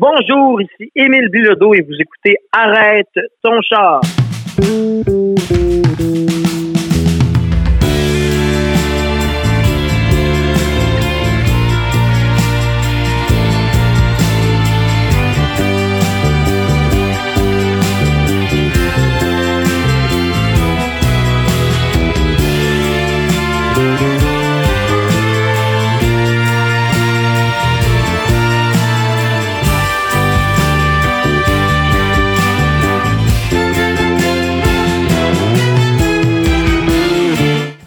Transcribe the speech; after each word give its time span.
Bonjour, 0.00 0.62
ici 0.62 0.90
Émile 0.96 1.28
Bilodeau 1.28 1.74
et 1.74 1.82
vous 1.82 1.92
écoutez 2.00 2.38
Arrête 2.52 3.12
ton 3.42 3.60
char. 3.60 4.00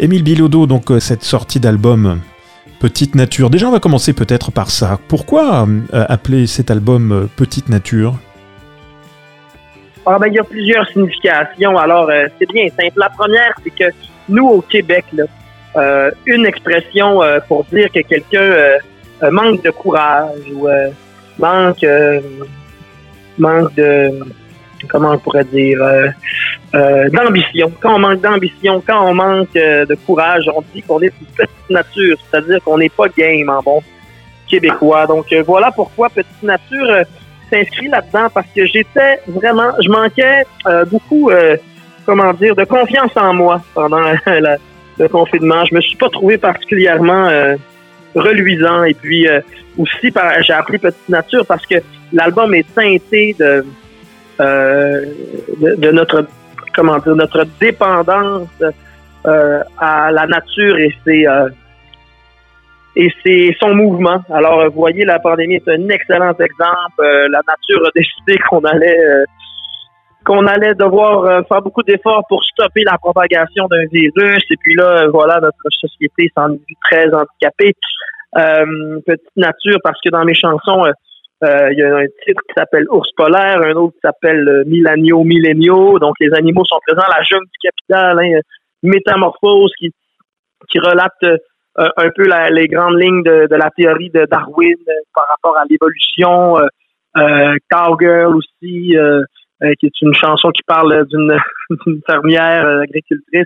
Émile 0.03 0.23
Bilodeau, 0.23 0.67
donc 0.67 0.91
euh, 0.91 0.99
cette 0.99 1.23
sortie 1.23 1.61
d'album 1.61 2.19
Petite 2.81 3.15
Nature. 3.15 3.49
Déjà, 3.49 3.69
on 3.69 3.71
va 3.71 3.79
commencer 3.79 4.11
peut-être 4.11 4.51
par 4.51 4.69
ça. 4.69 4.99
Pourquoi 5.07 5.65
euh, 5.65 6.05
appeler 6.09 6.45
cet 6.45 6.69
album 6.69 7.13
euh, 7.13 7.25
Petite 7.37 7.69
Nature? 7.69 8.15
Ah, 10.05 10.19
ben, 10.19 10.27
il 10.27 10.33
y 10.33 10.39
a 10.39 10.43
plusieurs 10.43 10.85
significations. 10.89 11.77
Alors, 11.77 12.11
c'est 12.37 12.51
bien 12.51 12.67
simple. 12.67 12.97
La 12.97 13.07
première, 13.11 13.53
c'est 13.63 13.73
que 13.73 13.95
nous, 14.27 14.45
au 14.45 14.59
Québec, 14.59 15.05
une 16.25 16.45
expression 16.45 17.21
pour 17.47 17.63
dire 17.71 17.89
que 17.89 18.01
quelqu'un 18.01 18.51
manque 19.31 19.63
de 19.63 19.69
courage 19.69 20.41
ou 20.53 20.67
manque, 21.39 21.85
manque 23.37 23.73
de 23.75 24.11
comment 24.89 25.11
on 25.11 25.19
pourrait 25.19 25.45
dire, 25.45 25.79
euh, 26.75 27.05
euh, 27.05 27.09
d'ambition. 27.09 27.71
Quand 27.79 27.95
on 27.95 27.99
manque 27.99 28.21
d'ambition, 28.21 28.83
quand 28.85 29.07
on 29.09 29.13
manque 29.13 29.55
euh, 29.55 29.85
de 29.85 29.95
courage, 29.95 30.49
on 30.55 30.63
dit 30.73 30.81
qu'on 30.81 31.01
est 31.01 31.13
une 31.19 31.27
petite 31.27 31.69
nature, 31.69 32.17
c'est-à-dire 32.29 32.63
qu'on 32.63 32.77
n'est 32.77 32.89
pas 32.89 33.07
game 33.09 33.49
en 33.49 33.61
bon 33.61 33.81
québécois. 34.47 35.07
Donc 35.07 35.33
voilà 35.45 35.71
pourquoi 35.71 36.09
Petite 36.09 36.43
Nature 36.43 37.03
s'inscrit 37.49 37.87
là-dedans 37.87 38.27
parce 38.33 38.47
que 38.55 38.65
j'étais 38.65 39.19
vraiment, 39.27 39.71
je 39.83 39.89
manquais 39.89 40.43
beaucoup, 40.91 41.31
comment 42.05 42.33
dire, 42.33 42.55
de 42.55 42.63
confiance 42.65 43.11
en 43.15 43.33
moi 43.33 43.61
pendant 43.73 44.11
le 44.25 45.07
confinement. 45.07 45.65
Je 45.65 45.75
me 45.75 45.81
suis 45.81 45.95
pas 45.95 46.09
trouvé 46.09 46.37
particulièrement 46.37 47.29
reluisant 48.13 48.83
et 48.83 48.93
puis 48.93 49.27
aussi 49.77 50.13
j'ai 50.41 50.53
appris 50.53 50.77
Petite 50.77 51.09
Nature 51.09 51.45
parce 51.47 51.65
que 51.65 51.75
l'album 52.11 52.53
est 52.53 52.71
teinté 52.75 53.35
de 53.39 53.65
euh, 54.39 55.05
de, 55.59 55.91
notre 55.91 56.25
comment 56.75 56.97
dire 56.99 57.15
notre 57.15 57.45
dépendance 57.59 58.49
euh, 59.25 59.63
à 59.77 60.11
la 60.11 60.27
nature 60.27 60.77
et 60.77 60.93
c'est 61.05 61.27
euh, 61.27 61.49
et 62.95 63.55
son 63.59 63.73
mouvement. 63.73 64.21
Alors, 64.31 64.65
vous 64.65 64.79
voyez, 64.79 65.03
la 65.03 65.17
pandémie 65.17 65.55
est 65.55 65.67
un 65.67 65.89
excellent 65.89 66.33
exemple. 66.33 67.01
la 67.01 67.41
nature 67.47 67.83
a 67.87 67.89
décidé 67.95 68.37
qu'on 68.47 68.63
allait 68.65 68.99
qu'on 70.23 70.45
allait 70.45 70.75
devoir 70.75 71.43
faire 71.47 71.61
beaucoup 71.63 71.81
d'efforts 71.81 72.23
pour 72.29 72.43
stopper 72.43 72.83
la 72.83 72.99
propagation 72.99 73.65
d'un 73.67 73.85
virus. 73.91 74.43
Et 74.51 74.57
puis 74.57 74.75
là, 74.75 75.07
voilà, 75.07 75.39
notre 75.41 75.57
société 75.71 76.31
s'en 76.37 76.53
est 76.53 76.77
très 76.83 77.07
handicapée. 77.11 77.73
petite 79.05 79.37
nature, 79.37 79.79
parce 79.83 79.99
que 79.99 80.11
dans 80.11 80.23
mes 80.23 80.35
chansons, 80.35 80.85
euh, 80.85 80.91
il 81.71 81.77
y 81.77 81.83
a 81.83 81.95
un 81.95 82.05
titre 82.25 82.41
qui 82.47 82.53
s'appelle 82.55 82.85
Ours 82.89 83.09
polaire, 83.15 83.61
un 83.61 83.73
autre 83.73 83.93
qui 83.93 83.99
s'appelle 84.03 84.47
euh, 84.47 84.63
Milanio 84.65 85.23
Millenio. 85.23 85.99
Donc, 85.99 86.15
les 86.19 86.33
animaux 86.33 86.63
sont 86.65 86.79
présents. 86.85 87.07
La 87.09 87.23
jungle 87.23 87.45
du 87.45 87.69
capital, 87.69 88.19
hein, 88.19 88.39
Métamorphose, 88.83 89.71
qui, 89.77 89.91
qui 90.69 90.79
relate 90.79 91.11
euh, 91.23 91.89
un 91.97 92.09
peu 92.15 92.23
les 92.51 92.67
grandes 92.67 92.99
lignes 92.99 93.23
de, 93.23 93.55
la 93.55 93.69
théorie 93.71 94.09
de 94.09 94.25
Darwin 94.25 94.77
par 95.13 95.25
rapport 95.29 95.57
à 95.57 95.65
l'évolution. 95.69 96.57
Cowgirl 97.69 98.35
aussi, 98.35 98.95
qui 99.79 99.85
est 99.85 100.01
une 100.01 100.15
chanson 100.15 100.49
qui 100.49 100.63
parle 100.63 101.05
d'une 101.07 101.37
fermière 102.07 102.65
agricultrice. 102.81 103.45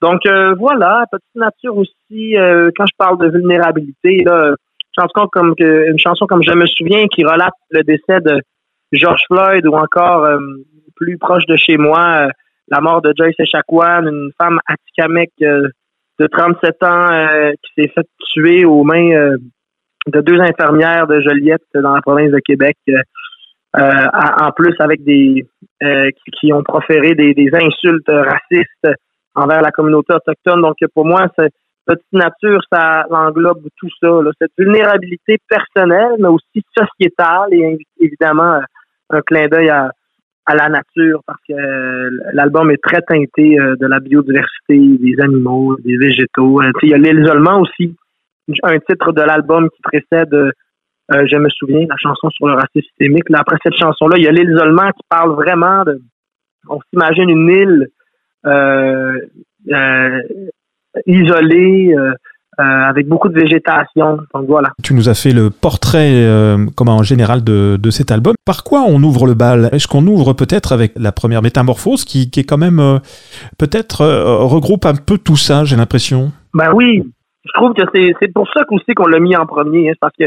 Donc 0.00 0.22
voilà, 0.58 1.04
petite 1.10 1.34
nature 1.34 1.76
aussi. 1.76 2.34
quand 2.76 2.86
je 2.86 2.96
parle 2.96 3.18
de 3.18 3.28
vulnérabilité, 3.28 4.22
là, 4.24 4.54
chanson 4.98 5.28
comme 5.32 5.54
que, 5.54 5.90
une 5.90 5.98
chanson 5.98 6.26
comme 6.26 6.42
Je 6.42 6.52
me 6.52 6.66
souviens 6.66 7.06
qui 7.06 7.24
relate 7.24 7.54
le 7.70 7.82
décès 7.82 8.20
de 8.20 8.40
George 8.92 9.22
Floyd 9.28 9.66
ou 9.66 9.74
encore 9.74 10.24
euh, 10.24 10.38
plus 10.94 11.18
proche 11.18 11.46
de 11.46 11.56
chez 11.56 11.76
moi, 11.76 12.26
euh, 12.26 12.28
la 12.68 12.80
mort 12.80 13.02
de 13.02 13.12
Joyce 13.16 13.38
Echaquan, 13.38 14.06
une 14.06 14.30
femme 14.40 14.58
atikamekw 14.66 15.30
euh, 15.42 15.68
de 16.18 16.26
37 16.26 16.82
ans 16.82 17.08
qui 17.62 17.72
s'est 17.76 17.92
fait 17.94 18.06
tuer 18.32 18.64
aux 18.64 18.84
mains 18.84 19.36
de 20.06 20.20
deux 20.22 20.40
infirmières 20.40 21.06
de 21.06 21.20
Joliette 21.20 21.60
dans 21.74 21.92
la 21.92 22.00
province 22.00 22.30
de 22.30 22.38
Québec. 22.38 22.78
en 23.74 24.50
plus 24.52 24.74
avec 24.78 25.04
des 25.04 25.46
qui, 26.40 26.54
ont 26.54 26.62
proféré 26.62 27.14
des 27.14 27.50
insultes 27.52 28.08
racistes 28.08 28.88
envers 29.34 29.60
la 29.60 29.70
communauté 29.70 30.14
autochtone. 30.14 30.62
Donc 30.62 30.76
pour 30.94 31.04
moi, 31.04 31.26
c'est 31.38 31.52
Petite 31.86 32.12
nature, 32.12 32.60
ça 32.70 33.06
englobe 33.10 33.62
tout 33.76 33.88
ça, 34.00 34.08
cette 34.40 34.50
vulnérabilité 34.58 35.38
personnelle, 35.48 36.16
mais 36.18 36.28
aussi 36.28 36.64
sociétale 36.76 37.54
et 37.54 37.78
évidemment 38.00 38.60
un 39.10 39.20
clin 39.22 39.46
d'œil 39.46 39.68
à, 39.68 39.92
la 40.48 40.68
nature 40.68 41.22
parce 41.26 41.40
que 41.48 41.54
euh, 41.54 42.10
l'album 42.32 42.70
est 42.70 42.82
très 42.82 43.02
teinté 43.02 43.58
euh, 43.58 43.74
de 43.76 43.86
la 43.86 43.98
biodiversité, 43.98 44.78
des 44.78 45.16
animaux, 45.20 45.76
des 45.84 45.96
végétaux. 45.96 46.60
Euh, 46.60 46.70
il 46.82 46.90
y 46.90 46.94
a 46.94 46.98
l'isolement 46.98 47.60
aussi, 47.60 47.96
un 48.62 48.78
titre 48.78 49.12
de 49.12 49.22
l'album 49.22 49.68
qui 49.70 49.82
précède 49.82 50.52
je 51.08 51.36
me 51.36 51.48
souviens, 51.50 51.86
la 51.88 51.96
chanson 51.98 52.30
sur 52.30 52.48
le 52.48 52.54
racisme 52.54 52.80
systémique. 52.80 53.28
Là, 53.30 53.38
après 53.40 53.56
cette 53.62 53.76
chanson-là, 53.76 54.16
il 54.18 54.24
y 54.24 54.28
a 54.28 54.32
l'isolement 54.32 54.90
qui 54.90 55.02
parle 55.08 55.34
vraiment 55.34 55.84
de. 55.84 56.00
On 56.68 56.80
s'imagine 56.90 57.30
une 57.30 57.48
île 57.48 57.88
isolé, 61.06 61.94
euh, 61.94 62.12
euh, 62.58 62.62
avec 62.62 63.06
beaucoup 63.06 63.28
de 63.28 63.38
végétation. 63.38 64.18
Donc 64.34 64.46
voilà. 64.48 64.70
Tu 64.82 64.94
nous 64.94 65.08
as 65.08 65.14
fait 65.14 65.32
le 65.32 65.50
portrait, 65.50 66.12
euh, 66.12 66.66
comme 66.76 66.88
en 66.88 67.02
général, 67.02 67.44
de, 67.44 67.76
de, 67.80 67.90
cet 67.90 68.10
album. 68.10 68.34
Par 68.44 68.64
quoi 68.64 68.84
on 68.86 69.02
ouvre 69.02 69.26
le 69.26 69.34
bal? 69.34 69.68
Est-ce 69.72 69.86
qu'on 69.88 70.06
ouvre 70.06 70.32
peut-être 70.32 70.72
avec 70.72 70.92
la 70.96 71.12
première 71.12 71.42
métamorphose, 71.42 72.04
qui, 72.04 72.30
qui 72.30 72.40
est 72.40 72.44
quand 72.44 72.58
même 72.58 73.00
peut-être 73.58 74.04
regroupe 74.44 74.86
un 74.86 74.94
peu 74.94 75.18
tout 75.18 75.36
ça, 75.36 75.64
j'ai 75.64 75.76
l'impression? 75.76 76.32
Ben 76.54 76.72
oui, 76.72 77.02
je 77.44 77.52
trouve 77.52 77.74
que 77.74 77.82
c'est 77.92 78.32
pour 78.32 78.48
ça 78.54 78.62
aussi 78.70 78.94
qu'on 78.94 79.06
l'a 79.06 79.20
mis 79.20 79.36
en 79.36 79.46
premier, 79.46 79.90
hein, 79.90 79.94
parce 80.00 80.14
que 80.18 80.24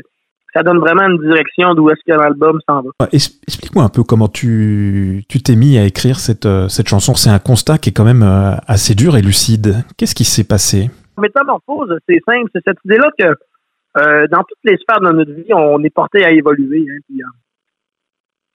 ça 0.53 0.63
donne 0.63 0.79
vraiment 0.79 1.07
une 1.07 1.19
direction 1.19 1.73
d'où 1.73 1.89
est-ce 1.89 2.01
que 2.05 2.17
l'album 2.17 2.59
s'en 2.67 2.81
va. 2.81 2.89
Explique-moi 3.11 3.83
un 3.83 3.89
peu 3.89 4.03
comment 4.03 4.27
tu 4.27 5.23
t'es 5.27 5.55
mis 5.55 5.77
à 5.77 5.85
écrire 5.85 6.19
cette, 6.19 6.45
euh, 6.45 6.67
cette 6.67 6.87
chanson. 6.87 7.13
C'est 7.13 7.29
un 7.29 7.39
constat 7.39 7.77
qui 7.77 7.89
est 7.89 7.93
quand 7.93 8.05
même 8.05 8.23
euh, 8.23 8.55
assez 8.67 8.95
dur 8.95 9.15
et 9.15 9.21
lucide. 9.21 9.83
Qu'est-ce 9.97 10.15
qui 10.15 10.25
s'est 10.25 10.47
passé? 10.47 10.89
Métamorphose, 11.17 11.97
c'est 12.07 12.19
simple. 12.25 12.49
C'est 12.53 12.63
cette 12.65 12.77
idée-là 12.85 13.09
que 13.17 13.25
euh, 13.97 14.27
dans 14.27 14.43
toutes 14.43 14.59
les 14.63 14.77
sphères 14.77 15.01
de 15.01 15.11
notre 15.11 15.31
vie, 15.31 15.53
on 15.53 15.83
est 15.83 15.93
porté 15.93 16.23
à 16.23 16.31
évoluer. 16.31 16.85
Hein, 16.89 17.23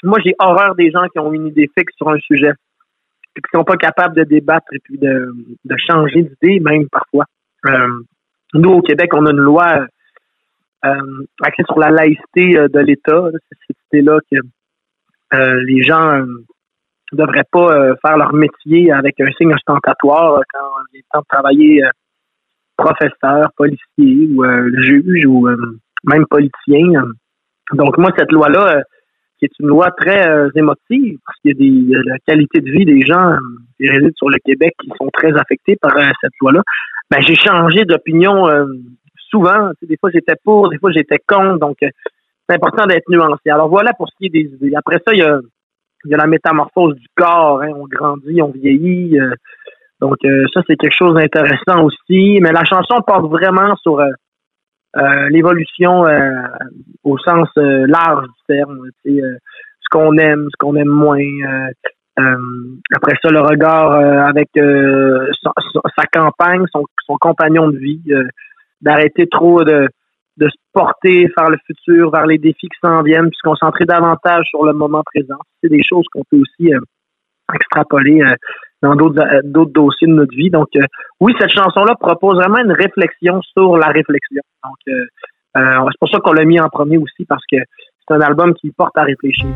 moi, 0.03 0.19
j'ai 0.25 0.34
horreur 0.38 0.75
des 0.75 0.91
gens 0.91 1.06
qui 1.12 1.19
ont 1.19 1.33
une 1.33 1.47
idée 1.47 1.71
fixe 1.77 1.94
sur 1.97 2.09
un 2.09 2.19
sujet 2.19 2.53
et 3.37 3.41
qui 3.41 3.49
sont 3.53 3.65
pas 3.65 3.77
capables 3.77 4.16
de 4.16 4.25
débattre 4.25 4.66
et 4.72 4.78
puis 4.78 4.99
de, 4.99 5.33
de 5.65 5.77
changer 5.88 6.22
d'idée, 6.22 6.60
même 6.60 6.88
parfois. 6.88 7.25
nous, 8.54 8.71
au 8.71 8.83
Québec, 8.83 9.10
on 9.15 9.27
a 9.27 9.31
une 9.31 9.38
loi 9.38 9.87
axé 11.43 11.62
sur 11.67 11.78
la 11.78 11.91
laïcité 11.91 12.59
euh, 12.59 12.69
de 12.69 12.78
l'État. 12.81 13.28
C'est 13.33 13.59
cette 13.67 13.77
idée-là 13.93 14.19
que 14.31 14.39
euh, 15.34 15.63
les 15.65 15.83
gens 15.83 16.19
ne 16.19 17.16
devraient 17.16 17.47
pas 17.51 17.95
faire 18.04 18.16
leur 18.16 18.33
métier 18.34 18.92
avec 18.92 19.21
un 19.21 19.31
signe 19.33 19.54
ostentatoire 19.54 20.41
quand 20.53 20.69
il 20.92 20.98
est 20.98 21.04
de 21.15 21.21
travailler 21.28 21.83
professeur, 22.77 23.51
policier 23.57 24.28
ou 24.31 24.45
juge 24.83 25.27
ou 25.27 25.48
même 26.04 26.27
politicien. 26.27 27.03
Donc 27.72 27.98
moi, 27.98 28.10
cette 28.16 28.33
loi-là, 28.33 28.83
qui 29.39 29.45
est 29.45 29.59
une 29.60 29.69
loi 29.69 29.91
très 29.92 30.48
émotive, 30.54 31.19
parce 31.25 31.39
qu'il 31.41 31.51
y 31.51 31.54
a 31.54 31.98
des 31.98 32.09
la 32.09 32.19
qualité 32.27 32.60
de 32.60 32.71
vie 32.71 32.84
des 32.84 33.03
gens 33.03 33.36
qui 33.77 33.89
résident 33.89 34.10
sur 34.16 34.28
le 34.28 34.39
Québec 34.45 34.75
qui 34.81 34.91
sont 34.98 35.09
très 35.13 35.33
affectés 35.36 35.77
par 35.81 35.92
cette 36.21 36.33
loi-là. 36.41 36.63
Ben, 37.10 37.21
j'ai 37.21 37.36
changé 37.36 37.84
d'opinion 37.84 38.47
souvent. 39.30 39.71
Des 39.82 39.97
fois, 39.97 40.10
j'étais 40.12 40.34
pour, 40.42 40.68
des 40.71 40.78
fois, 40.78 40.91
j'étais 40.92 41.18
contre. 41.26 41.59
Donc, 41.59 41.76
euh, 41.82 41.88
c'est 42.48 42.56
important 42.56 42.86
d'être 42.86 43.09
nuancé. 43.09 43.50
Alors, 43.50 43.68
voilà 43.68 43.92
pour 43.94 44.09
ce 44.09 44.15
qui 44.18 44.26
est 44.26 44.42
des 44.42 44.54
idées. 44.54 44.74
Après 44.76 44.97
ça, 44.97 45.12
il 45.12 45.18
y 45.18 45.22
a, 45.22 45.41
la 46.16 46.26
métamorphose 46.26 46.97
du 46.97 47.06
corps. 47.16 47.62
Hein. 47.62 47.71
On 47.74 47.86
grandit, 47.86 48.42
on 48.42 48.50
vieillit. 48.50 49.18
Euh. 49.18 49.34
donc, 50.00 50.16
euh, 50.24 50.44
ça, 50.53 50.60
c'est 50.66 50.76
quelque 50.76 50.97
chose 50.97 51.15
d'intéressant 51.15 51.84
aussi. 51.84 52.38
Mais 52.41 52.53
la 52.53 52.65
chanson 52.65 53.00
porte 53.06 53.30
vraiment 53.30 53.74
sur 53.76 54.00
l'évolution 55.30 56.04
au 57.03 57.18
sens 57.18 57.48
large 57.56 58.26
du 58.26 58.54
terme, 58.54 58.78
ce 59.04 59.88
qu'on 59.91 60.16
aime, 60.18 60.47
ce 60.53 60.56
qu'on 60.56 60.76
aime 60.76 60.86
moins. 60.86 61.18
après 62.16 63.16
ça, 63.21 63.30
le 63.30 63.41
regard 63.41 63.91
avec 63.91 64.50
sa, 64.54 66.04
campagne, 66.12 66.65
son, 66.72 66.84
son, 67.06 67.16
compagnon 67.16 67.71
de 67.71 67.76
vie, 67.76 68.03
d'arrêter 68.84 69.27
trop 69.27 69.65
de 69.65 69.89
se 70.39 70.57
porter 70.72 71.28
vers 71.36 71.51
le 71.51 71.57
futur, 71.66 72.10
vers 72.10 72.27
les 72.27 72.39
défis 72.39 72.69
qui 72.69 72.78
s'en 72.83 73.03
viennent, 73.03 73.31
puis 73.31 73.39
se 73.42 73.48
concentrer 73.48 73.84
davantage 73.84 74.47
sur 74.51 74.65
le 74.65 74.72
moment 74.72 75.03
présent. 75.04 75.39
C'est 75.63 75.71
des 75.71 75.83
choses 75.83 76.04
qu'on 76.13 76.25
peut 76.31 76.39
aussi 76.39 76.75
euh, 76.75 76.81
extrapoler 77.54 78.21
euh, 78.22 78.34
dans 78.83 78.95
d'autres 78.97 79.21
euh, 79.21 79.41
d'autres 79.45 79.72
dossiers 79.72 80.09
de 80.09 80.13
notre 80.13 80.36
vie. 80.36 80.51
Donc, 80.51 80.69
oui, 81.21 81.33
cette 81.39 81.53
chanson-là 81.53 81.95
propose 81.98 82.36
vraiment 82.36 82.59
une 82.59 82.72
réflexion 82.72 83.41
sur 83.42 83.77
la 83.77 83.89
réflexion. 83.89 84.42
Donc, 84.65 84.97
c'est 85.57 85.98
pour 86.01 86.09
ça 86.09 86.19
qu'on 86.19 86.33
l'a 86.33 86.45
mis 86.45 86.60
en 86.60 86.69
premier 86.69 86.98
aussi, 86.98 87.25
parce 87.25 87.45
que 87.51 87.57
c'est 87.57 88.15
un 88.15 88.21
album 88.21 88.54
qui 88.54 88.71
porte 88.72 88.98
à 88.98 89.03
réfléchir. 89.03 89.47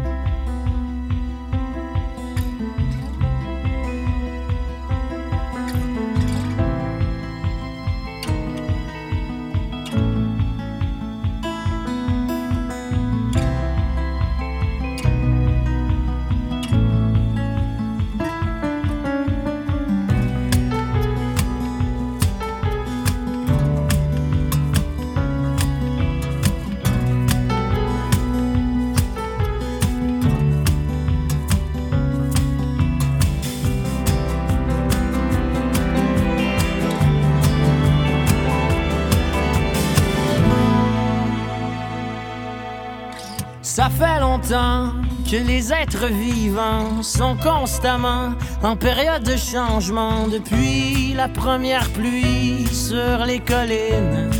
Que 45.30 45.36
les 45.36 45.72
êtres 45.72 46.06
vivants 46.06 47.02
sont 47.02 47.36
constamment 47.36 48.30
en 48.62 48.76
période 48.76 49.22
de 49.22 49.36
changement 49.36 50.28
depuis 50.28 51.12
la 51.14 51.28
première 51.28 51.88
pluie 51.90 52.66
sur 52.72 53.24
les 53.26 53.40
collines. 53.40 54.30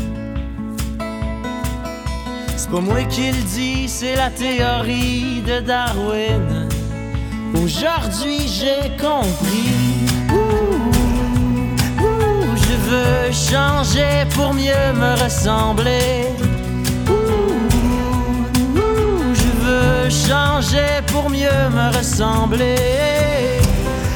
C'est 2.55 2.69
pas 2.69 2.81
moi 2.81 3.03
qui 3.03 3.31
le 3.31 3.43
dis, 3.55 3.87
c'est 3.87 4.15
la 4.15 4.29
théorie 4.29 5.41
de 5.45 5.59
Darwin. 5.59 6.69
Aujourd'hui 7.55 8.47
j'ai 8.47 8.89
compris. 8.97 10.07
je 12.55 12.75
veux 12.89 13.31
changer 13.31 14.25
pour 14.35 14.53
mieux 14.53 14.93
me 14.93 15.23
ressembler. 15.23 16.48
Changer 20.09 21.01
pour 21.07 21.29
mieux 21.29 21.69
me 21.71 21.97
ressembler. 21.97 22.75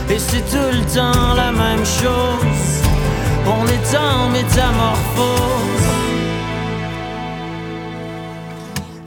Et 0.09 0.19
c'est 0.19 0.45
tout 0.49 0.71
le 0.71 0.83
temps 0.93 1.33
la 1.35 1.51
même 1.51 1.85
chose. 1.85 2.83
On 3.45 3.65
est 3.67 3.97
en 3.97 4.29
métamorphose. 4.29 5.73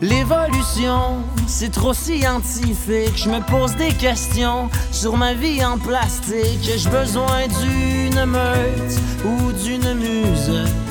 L'évolution, 0.02 1.22
c'est 1.46 1.72
trop 1.72 1.94
scientifique. 1.94 3.16
Je 3.16 3.30
me 3.30 3.40
pose 3.40 3.74
des 3.76 3.92
questions 3.92 4.68
sur 4.92 5.16
ma 5.16 5.32
vie 5.32 5.64
en 5.64 5.78
plastique. 5.78 6.60
J'ai 6.62 6.88
besoin 6.90 7.46
d'une 7.62 8.24
meute 8.26 9.00
ou 9.24 9.52
d'une 9.52 9.94
muse? 9.94 10.85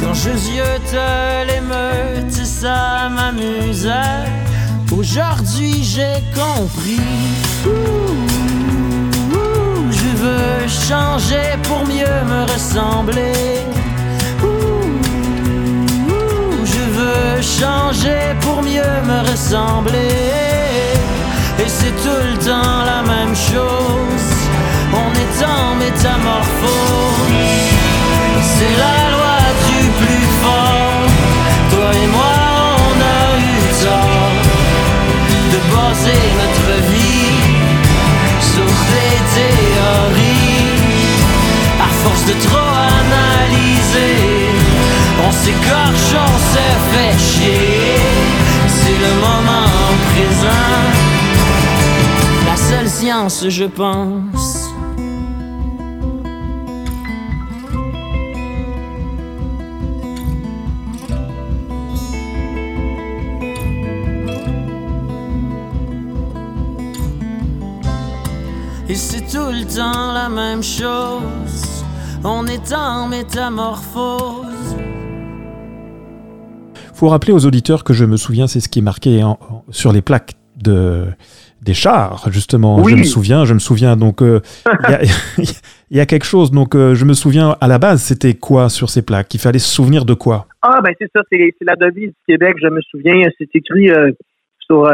Quand 0.00 0.14
je 0.14 0.36
ziote 0.36 0.96
l'émeute, 1.46 2.32
ça 2.32 3.08
m'amuse. 3.08 3.90
Aujourd'hui 4.96 5.82
j'ai 5.82 6.22
compris. 6.34 7.00
je 9.90 10.10
veux 10.22 10.68
changer 10.68 11.56
pour 11.64 11.84
mieux 11.86 12.18
me 12.32 12.52
ressembler. 12.52 13.66
je 16.64 16.82
veux 16.98 17.42
changer 17.42 18.20
pour 18.40 18.62
mieux 18.62 18.94
me 19.10 19.30
ressembler. 19.30 20.14
Et 21.60 21.68
c'est 21.68 21.96
tout 22.04 22.22
le 22.32 22.36
temps 22.44 22.84
la 22.84 23.02
même 23.02 23.34
chose. 23.34 24.28
On 24.92 25.10
est 25.24 25.44
en 25.44 25.74
métamorphose. 25.76 27.28
C'est 28.40 28.76
la 28.84 29.10
loi 29.16 29.37
notre 35.90 36.90
vie 36.90 37.38
sur 38.40 38.64
des 38.92 39.18
théories. 39.36 40.78
À 41.80 41.88
force 42.02 42.24
de 42.26 42.34
trop 42.46 42.72
analyser, 43.00 44.16
on 45.26 45.32
s'écorche, 45.32 46.10
on 46.14 46.38
se 46.52 46.66
fait 46.90 47.18
chier. 47.18 47.96
C'est 48.66 48.98
le 49.06 49.14
moment 49.20 49.70
présent, 50.10 50.82
la 52.46 52.56
seule 52.56 52.88
science, 52.88 53.44
je 53.48 53.64
pense. 53.64 54.57
Tout 69.38 69.52
le 69.52 69.64
temps 69.64 70.12
la 70.12 70.28
même 70.28 70.62
chose. 70.62 71.84
On 72.24 72.46
est 72.46 72.72
en 72.72 73.08
métamorphose. 73.08 74.76
Faut 76.94 77.08
rappeler 77.08 77.32
aux 77.32 77.46
auditeurs 77.46 77.84
que 77.84 77.92
je 77.92 78.04
me 78.04 78.16
souviens, 78.16 78.48
c'est 78.48 78.60
ce 78.60 78.68
qui 78.68 78.80
est 78.80 78.82
marqué 78.82 79.22
sur 79.70 79.92
les 79.92 80.02
plaques 80.02 80.34
de 80.56 81.06
des 81.62 81.74
chars, 81.74 82.28
justement. 82.30 82.82
Je 82.84 82.94
me 82.94 83.04
souviens, 83.04 83.44
je 83.44 83.54
me 83.54 83.58
souviens. 83.58 83.96
Donc, 83.96 84.22
euh, 84.22 84.40
il 85.90 85.96
y, 85.96 86.00
a 86.00 86.06
quelque 86.06 86.24
chose. 86.24 86.50
Donc, 86.52 86.74
euh, 86.74 86.94
je 86.94 87.04
me 87.04 87.14
souviens, 87.14 87.56
à 87.60 87.66
la 87.66 87.78
base, 87.78 88.00
c'était 88.00 88.34
quoi 88.34 88.68
sur 88.68 88.90
ces 88.90 89.02
plaques? 89.02 89.34
Il 89.34 89.40
fallait 89.40 89.58
se 89.58 89.68
souvenir 89.68 90.04
de 90.04 90.14
quoi? 90.14 90.46
Ah, 90.62 90.80
ben 90.82 90.92
c'est 90.98 91.10
ça, 91.14 91.20
c'est 91.30 91.52
la 91.62 91.74
devise 91.74 92.10
du 92.10 92.22
Québec. 92.28 92.56
Je 92.62 92.68
me 92.68 92.80
souviens, 92.90 93.28
c'est 93.38 93.48
écrit 93.54 93.90
euh, 93.90 94.12
sur 94.60 94.84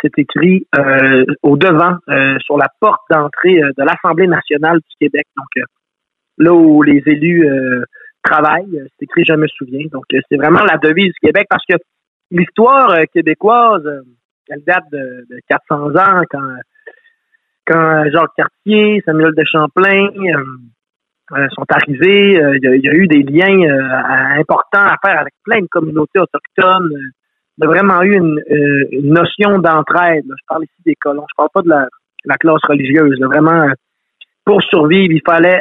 c'est 0.00 0.18
écrit 0.18 0.66
euh, 0.78 1.24
au 1.42 1.56
devant, 1.56 1.96
euh, 2.08 2.38
sur 2.40 2.56
la 2.56 2.68
porte 2.80 3.02
d'entrée 3.10 3.62
euh, 3.62 3.70
de 3.76 3.84
l'Assemblée 3.84 4.26
nationale 4.26 4.78
du 4.78 4.96
Québec. 4.98 5.26
Donc 5.36 5.64
là 6.38 6.52
où 6.52 6.82
les 6.82 7.02
élus 7.06 7.48
travaillent, 8.22 8.82
c'est 8.98 9.04
écrit 9.04 9.24
Je 9.24 9.34
me 9.34 9.46
souviens. 9.46 9.86
Donc 9.92 10.04
c'est 10.10 10.36
vraiment 10.36 10.64
la 10.64 10.78
devise 10.78 11.12
du 11.12 11.20
Québec 11.28 11.46
parce 11.48 11.64
que 11.68 11.76
l'histoire 12.30 12.98
québécoise, 13.12 14.02
elle 14.48 14.64
date 14.64 14.84
de, 14.90 15.26
400 15.48 15.94
ans 15.96 16.22
quand 16.30 16.56
quand 17.66 18.04
Jacques 18.10 18.34
Cartier, 18.36 19.02
Samuel 19.06 19.34
de 19.34 19.44
Champlain 19.44 20.08
sont 21.54 21.64
arrivés. 21.70 22.32
Il 22.34 22.82
y, 22.82 22.88
a 22.88 22.92
eu 22.92 23.06
des 23.06 23.22
liens 23.22 23.62
importants 24.38 24.86
à 24.86 24.96
faire 25.02 25.20
avec 25.20 25.32
plein 25.44 25.60
de 25.60 25.68
communautés 25.68 26.18
autochtones 26.18 26.90
a 27.62 27.66
vraiment 27.66 28.02
eu 28.02 28.16
une, 28.16 28.40
euh, 28.50 28.84
notion 29.02 29.58
d'entraide. 29.58 30.24
Je 30.26 30.44
parle 30.48 30.64
ici 30.64 30.82
des 30.84 30.96
colons. 30.96 31.24
Je 31.28 31.34
parle 31.36 31.50
pas 31.52 31.62
de 31.62 31.68
la, 31.68 31.88
la 32.24 32.36
classe 32.36 32.64
religieuse. 32.68 33.18
Vraiment, 33.20 33.66
pour 34.44 34.62
survivre, 34.62 35.12
il 35.12 35.22
fallait 35.24 35.60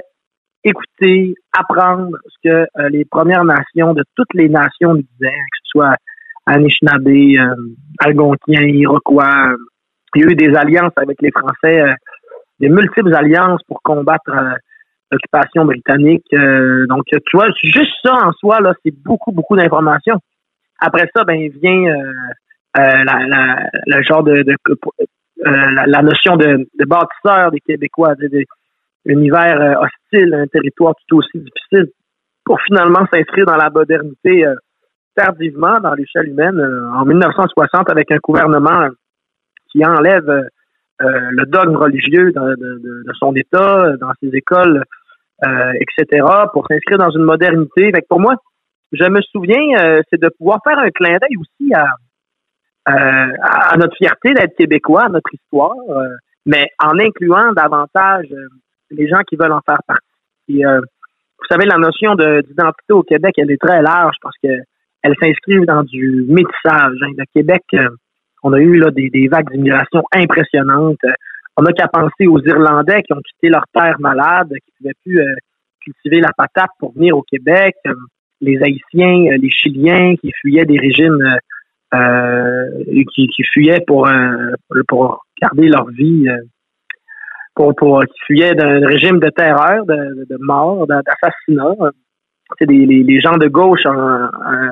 écouter, 0.63 1.35
apprendre 1.57 2.17
ce 2.25 2.49
que 2.49 2.67
euh, 2.79 2.89
les 2.89 3.05
Premières 3.05 3.43
Nations 3.43 3.93
de 3.93 4.03
toutes 4.15 4.33
les 4.33 4.49
nations 4.49 4.93
nous 4.93 5.03
disaient, 5.13 5.29
que 5.29 5.57
ce 5.63 5.69
soit 5.71 5.95
Anishinaabe, 6.45 7.07
euh, 7.07 7.55
Algonquien, 7.99 8.61
Iroquois. 8.61 9.55
Il 10.15 10.21
y 10.21 10.25
a 10.25 10.31
eu 10.31 10.35
des 10.35 10.55
alliances 10.55 10.93
avec 10.95 11.21
les 11.21 11.31
Français, 11.31 11.81
euh, 11.81 11.93
des 12.59 12.69
multiples 12.69 13.13
alliances 13.13 13.61
pour 13.67 13.81
combattre 13.81 14.31
l'occupation 15.11 15.65
britannique. 15.65 16.25
donc, 16.31 17.03
tu 17.05 17.37
vois, 17.37 17.47
juste 17.63 17.93
ça 18.03 18.13
en 18.13 18.31
soi, 18.33 18.61
là, 18.61 18.73
c'est 18.83 18.93
beaucoup, 19.03 19.31
beaucoup 19.31 19.55
d'informations. 19.55 20.19
Après 20.85 21.09
ça, 21.15 21.23
ben 21.23 21.49
vient 21.61 21.85
euh, 21.85 22.13
euh, 22.77 23.03
la, 23.05 23.69
le 23.87 24.03
genre 24.03 24.21
de, 24.21 24.43
de 24.43 24.53
euh, 24.67 25.51
la, 25.87 26.01
notion 26.01 26.35
de, 26.35 26.67
de, 26.77 26.85
bâtisseur 26.85 27.51
des 27.51 27.61
Québécois, 27.61 28.15
un 28.21 28.43
univers 29.05 29.79
hostile, 29.79 30.33
un 30.33 30.47
territoire 30.47 30.93
tout 31.07 31.19
aussi 31.19 31.39
difficile. 31.39 31.89
pour 32.43 32.59
finalement 32.63 33.05
s'inscrire 33.13 33.45
dans 33.45 33.55
la 33.55 33.69
modernité 33.69 34.45
tardivement 35.15 35.79
dans 35.79 35.93
l'échelle 35.93 36.27
humaine 36.27 36.59
en 36.93 37.05
1960 37.05 37.89
avec 37.89 38.11
un 38.11 38.17
gouvernement 38.21 38.89
qui 39.71 39.85
enlève 39.85 40.49
le 40.99 41.45
dogme 41.45 41.77
religieux 41.77 42.33
de, 42.33 43.13
son 43.19 43.33
État, 43.35 43.95
dans 44.01 44.11
ses 44.21 44.35
écoles, 44.35 44.83
etc., 45.75 46.25
pour 46.51 46.67
s'inscrire 46.67 46.97
dans 46.97 47.11
une 47.11 47.23
modernité. 47.23 47.91
Fait 47.93 48.05
pour 48.07 48.19
moi, 48.19 48.35
je 48.93 49.09
me 49.09 49.21
souviens, 49.21 50.03
c'est 50.09 50.21
de 50.21 50.29
pouvoir 50.37 50.59
faire 50.63 50.77
un 50.77 50.89
clin 50.89 51.17
d'œil 51.17 51.37
aussi 51.37 51.73
à, 51.73 51.87
à 52.85 53.77
notre 53.77 53.95
fierté 53.97 54.33
d'être 54.33 54.55
québécois, 54.55 55.05
à 55.05 55.09
notre 55.09 55.33
histoire, 55.33 55.75
mais 56.45 56.67
en 56.83 56.99
incluant 56.99 57.53
davantage 57.53 58.27
les 58.91 59.07
gens 59.07 59.21
qui 59.27 59.35
veulent 59.35 59.51
en 59.51 59.61
faire 59.65 59.81
partie. 59.87 60.63
vous 60.63 61.47
savez, 61.49 61.65
la 61.65 61.77
notion 61.77 62.15
d'identité 62.15 62.93
au 62.93 63.03
Québec, 63.03 63.33
elle 63.37 63.51
est 63.51 63.61
très 63.61 63.81
large 63.81 64.15
parce 64.21 64.35
que 64.43 64.49
elle 65.03 65.15
s'inscrit 65.21 65.65
dans 65.65 65.83
du 65.83 66.25
métissage. 66.29 66.97
Hein. 67.01 67.11
Le 67.17 67.25
Québec, 67.33 67.63
euh, 67.73 67.89
on 68.41 68.53
a 68.53 68.59
eu 68.59 68.77
là, 68.77 68.89
des, 68.89 69.27
vagues 69.27 69.51
d'immigration 69.51 70.01
impressionnantes. 70.15 70.97
Euh, 71.03 71.11
on 71.57 71.63
n'a 71.63 71.73
qu'à 71.73 71.87
penser 71.87 72.25
aux 72.25 72.39
Irlandais 72.39 73.03
qui 73.03 73.13
ont 73.13 73.21
quitté 73.21 73.49
leur 73.49 73.65
terre 73.73 73.97
malade, 73.99 74.47
qui 74.49 74.71
ne 74.71 74.77
pouvaient 74.77 74.95
plus 75.03 75.19
euh, 75.19 75.35
cultiver 75.81 76.21
la 76.21 76.31
patate 76.35 76.71
pour 76.79 76.93
venir 76.93 77.17
au 77.17 77.21
Québec. 77.21 77.75
Les 78.43 78.61
Haïtiens, 78.61 79.37
les 79.37 79.49
Chiliens 79.49 80.15
qui 80.15 80.31
fuyaient 80.41 80.65
des 80.65 80.79
régimes, 80.79 81.17
qui, 83.13 83.27
qui, 83.27 83.43
fuyaient 83.51 83.83
pour, 83.85 84.07
garder 85.41 85.67
leur 85.67 85.87
vie 85.89 86.27
pour, 87.55 88.03
qui 88.05 88.19
fuyaient 88.25 88.55
d'un 88.55 88.85
régime 88.85 89.19
de 89.19 89.29
terreur, 89.29 89.85
de, 89.85 90.37
mort, 90.39 90.87
d'assassinat. 90.87 91.75
Les, 92.61 93.19
gens 93.19 93.37
de 93.37 93.47
gauche 93.47 93.85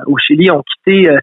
au 0.06 0.18
Chili 0.18 0.50
ont 0.50 0.62
quitté 0.62 1.10
euh, 1.10 1.18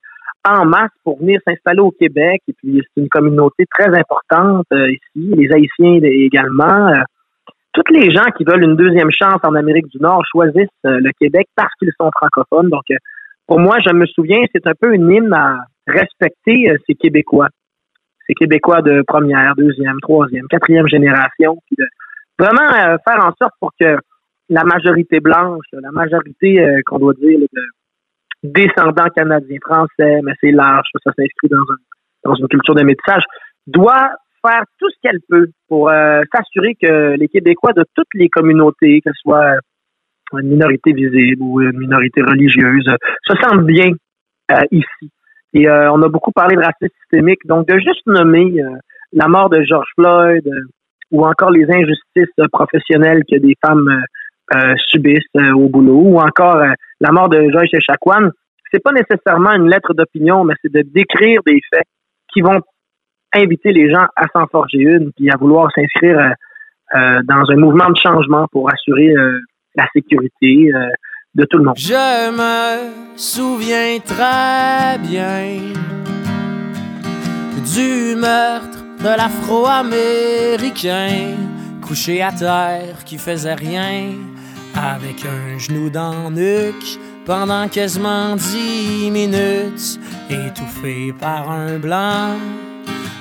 en 0.47 0.65
masse 0.65 0.91
pour 1.03 1.19
venir 1.19 1.39
s'installer 1.45 1.79
au 1.79 1.91
Québec. 1.91 2.41
Et 2.47 2.53
puis, 2.53 2.81
c'est 2.83 3.01
une 3.01 3.09
communauté 3.09 3.65
très 3.69 3.87
importante 3.87 4.65
euh, 4.73 4.91
ici. 4.91 5.33
Les 5.35 5.51
Haïtiens 5.51 5.99
également. 6.03 6.91
Euh, 7.69 7.81
toutes 7.81 7.89
les 7.91 8.11
gens 8.11 8.25
qui 8.37 8.43
veulent 8.43 8.63
une 8.63 8.75
deuxième 8.75 9.11
chance 9.11 9.39
en 9.43 9.55
Amérique 9.55 9.87
du 9.87 9.99
Nord 9.99 10.23
choisissent 10.31 10.67
le 10.83 11.11
Québec 11.19 11.47
parce 11.55 11.73
qu'ils 11.79 11.91
sont 11.99 12.09
francophones. 12.15 12.69
Donc, 12.69 12.85
pour 13.47 13.59
moi, 13.59 13.77
je 13.85 13.93
me 13.93 14.05
souviens, 14.05 14.43
c'est 14.53 14.67
un 14.67 14.73
peu 14.79 14.93
une 14.93 15.09
hymne 15.11 15.33
à 15.33 15.59
respecter 15.87 16.71
ces 16.85 16.95
Québécois. 16.95 17.49
Ces 18.27 18.33
Québécois 18.33 18.81
de 18.81 19.03
première, 19.07 19.55
deuxième, 19.55 19.99
troisième, 20.01 20.47
quatrième 20.47 20.87
génération. 20.87 21.57
Puis 21.67 21.75
de 21.77 21.85
vraiment 22.37 22.69
faire 23.07 23.25
en 23.25 23.33
sorte 23.39 23.53
pour 23.59 23.71
que 23.79 23.97
la 24.49 24.63
majorité 24.63 25.19
blanche, 25.19 25.65
la 25.71 25.91
majorité 25.91 26.59
euh, 26.59 26.81
qu'on 26.85 26.99
doit 26.99 27.13
dire 27.13 27.39
de 27.39 27.61
descendants 28.43 29.09
canadiens, 29.15 29.57
français, 29.63 30.21
mais 30.23 30.33
c'est 30.41 30.51
large, 30.51 30.87
ça 31.03 31.11
s'inscrit 31.15 31.49
dans, 31.49 31.57
dans 32.23 32.35
une 32.35 32.47
culture 32.47 32.75
de 32.75 32.83
métissage, 32.83 33.23
doit 33.67 34.11
faire 34.45 34.63
tout 34.79 34.89
ce 34.89 34.95
qu'elle 35.01 35.19
peut 35.27 35.47
pour 35.67 35.89
euh, 35.89 36.21
s'assurer 36.33 36.75
que 36.81 37.15
les 37.17 37.27
Québécois 37.27 37.73
de 37.73 37.85
toutes 37.95 38.13
les 38.13 38.29
communautés, 38.29 39.01
qu'elles 39.01 39.13
soient 39.21 39.55
une 40.33 40.49
minorité 40.49 40.93
visible 40.93 41.41
ou 41.41 41.61
une 41.61 41.77
minorité 41.77 42.21
religieuse, 42.21 42.89
se 43.23 43.35
sentent 43.41 43.65
bien 43.65 43.91
euh, 44.51 44.61
ici. 44.71 45.11
Et 45.53 45.67
on 45.67 46.03
a 46.03 46.09
beaucoup 46.09 46.31
parlé 46.31 46.55
de 46.55 46.61
racisme 46.61 46.93
systémique, 47.01 47.39
donc 47.45 47.67
de 47.67 47.79
juste 47.79 48.05
nommer 48.05 48.53
la 49.13 49.27
mort 49.27 49.49
de 49.49 49.63
George 49.63 49.89
Floyd 49.95 50.47
ou 51.09 51.25
encore 51.25 51.49
les 51.49 51.65
injustices 51.71 52.47
professionnelles 52.51 53.23
que 53.27 53.37
des 53.37 53.55
femmes 53.65 54.03
euh, 54.55 54.73
subissent 54.87 55.21
euh, 55.37 55.53
au 55.53 55.69
boulot, 55.69 56.01
ou 56.01 56.19
encore 56.19 56.55
euh, 56.55 56.71
la 56.99 57.11
mort 57.11 57.29
de 57.29 57.51
Joyce 57.51 57.71
Echaquan, 57.71 58.29
c'est 58.71 58.81
pas 58.81 58.91
nécessairement 58.91 59.51
une 59.51 59.69
lettre 59.69 59.93
d'opinion, 59.93 60.43
mais 60.43 60.55
c'est 60.59 60.71
de 60.71 60.81
décrire 60.81 61.41
des 61.45 61.61
faits 61.71 61.85
qui 62.33 62.41
vont 62.41 62.59
inviter 63.33 63.71
les 63.71 63.91
gens 63.91 64.07
à 64.15 64.25
s'en 64.33 64.47
forger 64.47 64.79
une, 64.79 65.11
puis 65.13 65.29
à 65.29 65.37
vouloir 65.37 65.69
s'inscrire 65.75 66.33
dans 66.93 67.43
un 67.49 67.55
mouvement 67.55 67.89
de 67.89 67.97
changement 67.97 68.47
pour 68.51 68.71
assurer 68.71 69.13
la 69.75 69.87
sécurité 69.93 70.71
de 71.35 71.45
tout 71.45 71.59
le 71.59 71.65
monde. 71.65 71.77
Je 71.77 72.31
me 72.31 72.89
souviens 73.15 73.99
très 74.03 74.97
bien 75.07 75.59
du 77.75 78.15
meurtre 78.15 78.79
de 78.99 79.15
l'Afro-Américain 79.15 81.35
couché 81.85 82.21
à 82.21 82.31
terre 82.31 83.03
qui 83.05 83.17
faisait 83.17 83.53
rien 83.53 84.13
avec 84.75 85.25
un 85.25 85.57
genou 85.57 85.89
dans 85.89 86.29
le 86.29 86.35
nuque 86.35 86.99
pendant 87.25 87.67
quasiment 87.67 88.35
dix 88.35 89.09
minutes, 89.11 89.99
étouffé 90.29 91.13
par 91.19 91.51
un 91.51 91.77
blanc, 91.77 92.37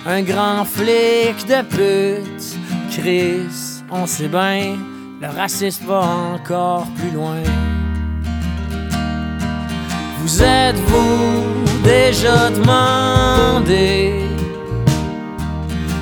un 0.06 0.22
grand 0.22 0.64
flic 0.64 1.46
de 1.46 1.62
pute. 1.62 2.56
Chris, 2.90 3.82
on 3.90 4.06
sait 4.06 4.28
bien, 4.28 4.76
le 5.20 5.26
racisme 5.28 5.86
va 5.86 6.00
encore 6.34 6.86
plus 6.96 7.10
loin. 7.10 7.42
Vous 10.20 10.42
êtes-vous 10.42 11.42
déjà 11.82 12.50
demandé 12.50 14.14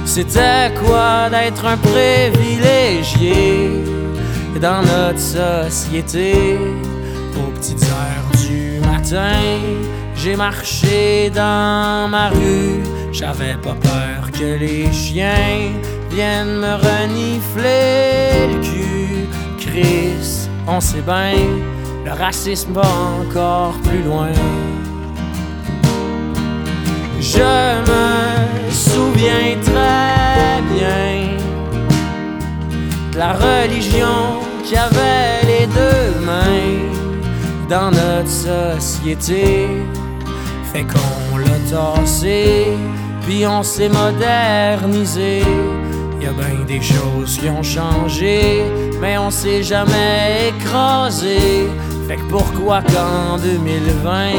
c'était 0.05 0.73
quoi 0.83 1.29
d'être 1.29 1.67
un 1.67 1.77
privilégié? 1.77 3.87
dans 4.61 4.81
notre 4.81 5.19
société? 5.19 6.59
Aux 7.37 7.51
petites 7.51 7.83
heures 7.83 8.49
du 8.49 8.81
matin, 8.81 9.61
j'ai 10.17 10.37
marché 10.37 11.31
dans 11.31 12.09
ma 12.09 12.31
rue. 12.31 12.83
J'avais 13.13 13.55
pas 13.55 13.75
peur 13.75 14.31
que 14.33 14.59
les 14.59 14.93
chiens 14.93 15.73
viennent 16.11 16.59
me 16.59 16.75
renifler 16.75 18.49
le 18.53 18.61
cul. 18.63 19.29
Chris, 19.59 20.49
on 20.67 20.81
sait 20.81 21.03
bien, 21.03 21.35
le 22.05 22.13
racisme 22.13 22.73
va 22.73 22.89
encore 23.21 23.75
plus 23.85 24.03
loin. 24.03 24.33
Je 27.21 27.81
me 27.91 28.71
souviens 28.71 29.57
très 29.63 30.63
bien 30.75 31.37
de 33.13 33.19
la 33.19 33.33
religion 33.33 34.41
qui 34.65 34.77
avait 34.77 35.43
les 35.47 35.67
deux 35.67 36.21
mains 36.25 36.97
dans 37.69 37.91
notre 37.91 38.29
société. 38.81 39.67
Fait 40.77 40.85
qu'on 40.85 41.39
l'a 41.39 41.59
tassé, 41.71 42.67
puis 43.23 43.47
on 43.47 43.63
s'est 43.63 43.89
modernisé. 43.89 45.43
Y 46.21 46.27
a 46.27 46.33
bien 46.33 46.67
des 46.67 46.83
choses 46.83 47.39
qui 47.39 47.49
ont 47.49 47.63
changé, 47.63 48.63
mais 49.01 49.17
on 49.17 49.31
s'est 49.31 49.63
jamais 49.63 50.51
écrasé. 50.51 51.71
Fait 52.07 52.17
que 52.17 52.29
pourquoi 52.29 52.83
qu'en 52.83 53.39
2020, 53.39 54.33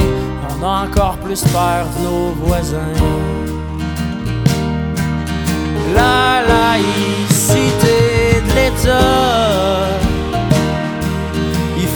on 0.60 0.64
a 0.64 0.86
encore 0.88 1.18
plus 1.26 1.42
peur 1.42 1.88
de 1.98 2.04
nos 2.04 2.30
voisins? 2.46 3.02
La 5.96 6.44
laïcité 6.54 8.44
de 8.48 8.54
l'État 8.54 9.98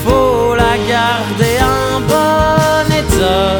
faut 0.04 0.54
la 0.54 0.76
garder 0.88 1.56
en 1.60 2.00
bon 2.00 2.86
état, 3.00 3.51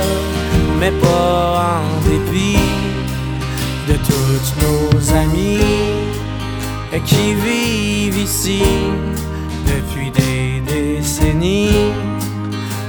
amis 5.22 5.58
qui 7.06 7.34
vivent 7.34 8.18
ici 8.18 8.62
depuis 9.66 10.10
des 10.10 10.60
décennies, 10.60 11.92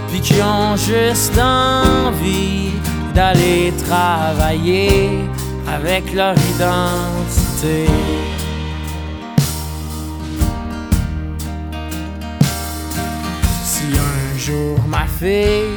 puis 0.09 0.19
qui 0.19 0.35
ont 0.41 0.75
juste 0.75 1.37
envie 1.39 2.71
d'aller 3.15 3.71
travailler 3.87 5.09
avec 5.67 6.13
leur 6.13 6.35
identité. 6.55 7.87
jour 14.43 14.77
ma 14.89 15.05
fille 15.07 15.71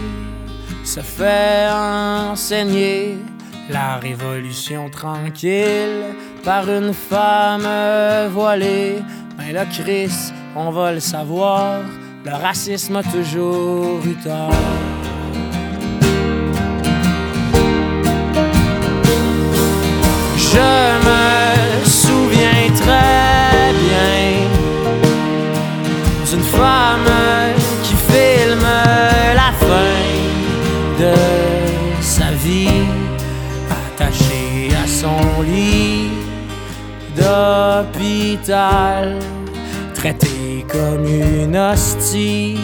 se 0.82 0.98
fait 1.00 1.68
enseigner 1.70 3.16
la 3.70 3.98
révolution 3.98 4.90
tranquille 4.90 6.16
par 6.46 6.70
une 6.70 6.94
femme 6.94 7.68
voilée. 8.30 9.02
Mais 9.36 9.52
le 9.52 9.64
Christ, 9.64 10.32
on 10.54 10.70
va 10.70 10.92
le 10.92 11.00
savoir, 11.00 11.80
le 12.24 12.32
racisme 12.32 12.94
a 12.94 13.02
toujours 13.02 13.98
eu 14.06 14.14
tort. 14.22 14.52
Je 20.36 20.70
me 21.06 21.84
souviens 21.84 22.68
très 22.82 23.72
bien 23.82 24.48
d'une 26.30 26.44
femme 26.44 27.55
traité 39.94 40.64
comme 40.70 41.04
une 41.06 41.56
hostie 41.56 42.56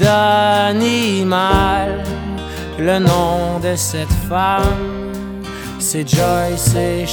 d'animal. 0.00 2.02
Le 2.78 2.98
nom 2.98 3.60
de 3.62 3.76
cette 3.76 4.12
femme, 4.28 4.64
c'est 5.78 6.08
Joyce 6.08 6.74
et. 6.74 7.04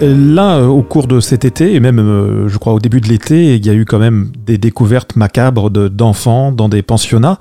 Là, 0.00 0.60
au 0.62 0.82
cours 0.82 1.06
de 1.08 1.18
cet 1.20 1.44
été, 1.44 1.74
et 1.74 1.80
même, 1.80 1.98
euh, 1.98 2.48
je 2.48 2.56
crois, 2.58 2.72
au 2.74 2.78
début 2.78 3.00
de 3.00 3.08
l'été, 3.08 3.56
il 3.56 3.66
y 3.66 3.70
a 3.70 3.74
eu 3.74 3.84
quand 3.84 3.98
même 3.98 4.30
des 4.46 4.58
découvertes 4.58 5.16
macabres 5.16 5.70
de- 5.70 5.88
d'enfants 5.88 6.52
dans 6.52 6.68
des 6.68 6.82
pensionnats. 6.82 7.38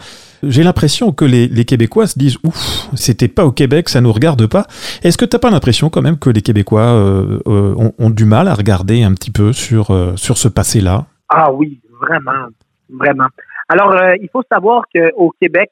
J'ai 0.47 0.63
l'impression 0.63 1.11
que 1.11 1.25
les, 1.25 1.65
Québécois 1.65 2.07
se 2.07 2.17
disent 2.19 2.37
Ouf, 2.43 2.89
c'était 2.95 3.27
pas 3.27 3.45
au 3.45 3.51
Québec, 3.51 3.89
ça 3.89 4.01
nous 4.01 4.11
regarde 4.11 4.47
pas. 4.47 4.65
Est-ce 5.03 5.17
que 5.17 5.25
t'as 5.25 5.39
pas 5.39 5.49
l'impression 5.49 5.89
quand 5.89 6.01
même 6.01 6.19
que 6.19 6.29
les 6.29 6.41
Québécois 6.41 6.81
euh, 6.81 7.39
euh, 7.47 7.91
ont, 7.97 8.09
du 8.09 8.25
mal 8.25 8.47
à 8.47 8.53
regarder 8.53 9.03
un 9.03 9.13
petit 9.13 9.31
peu 9.31 9.53
sur, 9.53 9.91
euh, 9.91 10.15
sur 10.15 10.37
ce 10.37 10.47
passé-là? 10.47 11.05
Ah 11.29 11.51
oui, 11.51 11.81
vraiment, 11.99 12.47
vraiment. 12.89 13.27
Alors, 13.69 13.95
il 14.21 14.29
faut 14.31 14.43
savoir 14.51 14.83
qu'au 14.93 15.33
Québec, 15.41 15.71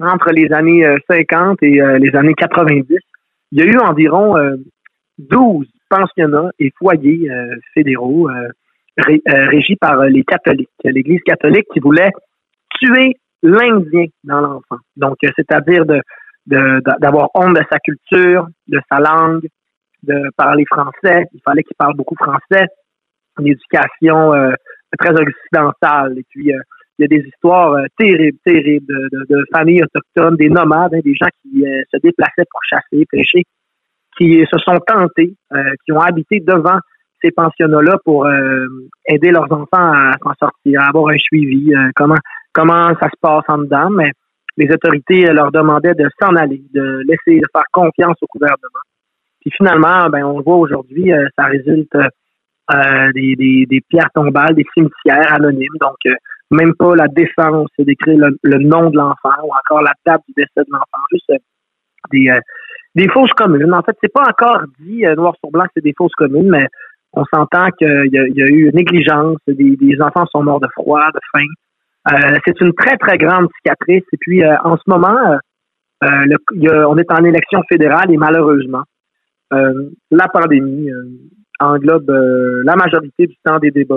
entre 0.00 0.30
les 0.32 0.50
années 0.52 0.84
euh, 0.86 0.96
50 1.10 1.62
et 1.62 1.80
les 1.98 2.16
années 2.16 2.34
90, 2.34 2.86
il 3.52 3.58
y 3.58 3.62
a 3.62 3.64
eu 3.66 3.78
environ 3.78 4.36
euh, 4.38 4.56
12 5.18 5.66
pensionnats 5.88 6.50
et 6.58 6.72
foyers 6.78 7.28
fédéraux 7.74 8.28
ré- 8.98 9.22
régis 9.26 9.76
par 9.80 10.02
les 10.06 10.24
catholiques, 10.24 10.68
l'Église 10.82 11.20
catholique 11.24 11.66
qui 11.72 11.78
voulait 11.80 12.10
tuer 12.80 13.16
l'Indien 13.46 14.06
dans 14.24 14.40
l'enfant. 14.40 14.78
Donc, 14.96 15.16
euh, 15.24 15.28
c'est-à-dire 15.36 15.84
d'avoir 16.46 17.30
honte 17.34 17.56
de 17.56 17.62
sa 17.70 17.78
culture, 17.78 18.46
de 18.68 18.80
sa 18.90 18.98
langue, 18.98 19.46
de 20.02 20.30
parler 20.36 20.64
français. 20.66 21.26
Il 21.32 21.40
fallait 21.44 21.62
qu'il 21.62 21.76
parle 21.76 21.96
beaucoup 21.96 22.16
français. 22.16 22.66
Une 23.38 23.48
éducation 23.48 24.34
euh, 24.34 24.52
très 24.98 25.10
occidentale. 25.10 26.18
Et 26.18 26.24
puis, 26.28 26.52
euh, 26.52 26.60
il 26.98 27.02
y 27.02 27.04
a 27.04 27.08
des 27.08 27.28
histoires 27.28 27.76
terribles, 27.98 28.38
terribles 28.44 28.86
de, 28.86 29.44
familles 29.52 29.82
autochtones, 29.82 30.36
des 30.36 30.48
nomades, 30.48 30.94
hein, 30.94 31.00
des 31.04 31.14
gens 31.14 31.28
qui 31.42 31.62
se 31.62 31.96
déplaçaient 32.02 32.46
pour 32.50 32.60
chasser, 32.66 33.04
pêcher, 33.10 33.42
qui 34.16 34.42
se 34.50 34.58
sont 34.58 34.78
tentés, 34.78 35.34
qui 35.84 35.92
ont 35.92 36.00
habité 36.00 36.40
devant 36.40 36.78
ces 37.20 37.32
pensionnats-là 37.32 37.98
pour 38.02 38.26
aider 39.06 39.30
leurs 39.30 39.52
enfants 39.52 39.66
à 39.92 40.12
s'en 40.22 40.32
sortir, 40.40 40.80
à 40.80 40.86
avoir 40.86 41.08
un 41.08 41.18
suivi, 41.18 41.70
comment 41.94 42.16
comment 42.56 42.88
ça 42.98 43.08
se 43.10 43.20
passe 43.20 43.44
en 43.48 43.58
dedans, 43.58 43.90
mais 43.90 44.10
les 44.56 44.72
autorités 44.72 45.28
euh, 45.28 45.34
leur 45.34 45.52
demandaient 45.52 45.94
de 45.94 46.08
s'en 46.20 46.34
aller, 46.34 46.62
de 46.72 47.02
laisser, 47.06 47.38
de 47.38 47.46
faire 47.52 47.66
confiance 47.70 48.16
au 48.22 48.26
gouvernement. 48.32 48.84
Puis 49.40 49.50
finalement, 49.54 50.08
ben 50.08 50.24
on 50.24 50.38
le 50.38 50.44
voit 50.44 50.56
aujourd'hui, 50.56 51.12
euh, 51.12 51.26
ça 51.38 51.44
résulte 51.44 51.94
euh, 51.94 53.12
des, 53.12 53.82
pierres 53.90 54.10
tombales, 54.14 54.54
des 54.54 54.64
cimetières 54.74 55.34
anonymes, 55.34 55.76
donc 55.80 55.98
même 56.50 56.74
pas 56.74 56.96
la 56.96 57.08
défense 57.08 57.68
d'écrire 57.78 58.16
le, 58.16 58.38
le 58.42 58.58
nom 58.58 58.88
de 58.90 58.96
l'enfant 58.96 59.36
ou 59.44 59.50
encore 59.52 59.82
la 59.82 59.92
date 60.06 60.22
du 60.26 60.34
décès 60.36 60.64
de 60.66 60.72
l'enfant, 60.72 61.02
juste 61.12 61.32
des, 62.10 63.08
fausses 63.08 63.32
communes. 63.34 63.72
En 63.74 63.82
fait, 63.82 63.96
c'est 64.00 64.12
pas 64.12 64.24
encore 64.28 64.62
dit 64.80 65.02
noir 65.16 65.34
sur 65.38 65.50
blanc 65.50 65.64
que 65.64 65.70
c'est 65.76 65.84
des 65.84 65.94
fausses 65.96 66.14
communes, 66.14 66.48
mais 66.48 66.66
on 67.12 67.24
s'entend 67.32 67.68
qu'il 67.78 68.10
y, 68.12 68.18
a- 68.18 68.48
eu 68.48 68.70
négligence, 68.72 69.36
des 69.46 70.00
enfants 70.00 70.26
sont 70.32 70.42
morts 70.42 70.60
de 70.60 70.68
froid, 70.74 71.06
de 71.12 71.20
faim. 71.32 71.46
Euh, 72.12 72.38
c'est 72.44 72.60
une 72.60 72.72
très, 72.74 72.96
très 72.98 73.18
grande 73.18 73.48
cicatrice. 73.56 74.04
Et 74.12 74.16
puis, 74.20 74.44
euh, 74.44 74.54
en 74.62 74.76
ce 74.76 74.82
moment, 74.86 75.18
euh, 76.04 76.08
le- 76.26 76.86
on 76.86 76.96
est 76.98 77.10
en 77.10 77.24
élection 77.24 77.62
fédérale 77.68 78.10
et 78.10 78.16
malheureusement, 78.16 78.84
la 79.50 80.26
pandémie 80.28 80.90
englobe 81.60 82.10
la 82.64 82.74
majorité 82.74 83.28
du 83.28 83.36
temps 83.44 83.58
des 83.60 83.70
débats, 83.70 83.94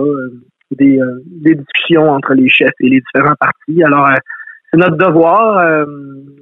des, 0.72 1.00
des 1.26 1.56
discussions 1.56 2.08
entre 2.12 2.36
les 2.36 2.48
chefs 2.48 2.80
et 2.80 2.88
les 2.88 3.02
différents 3.02 3.36
partis. 3.40 3.84
Alors, 3.84 4.10
c'est 4.72 4.78
notre 4.78 4.96
devoir. 4.96 5.86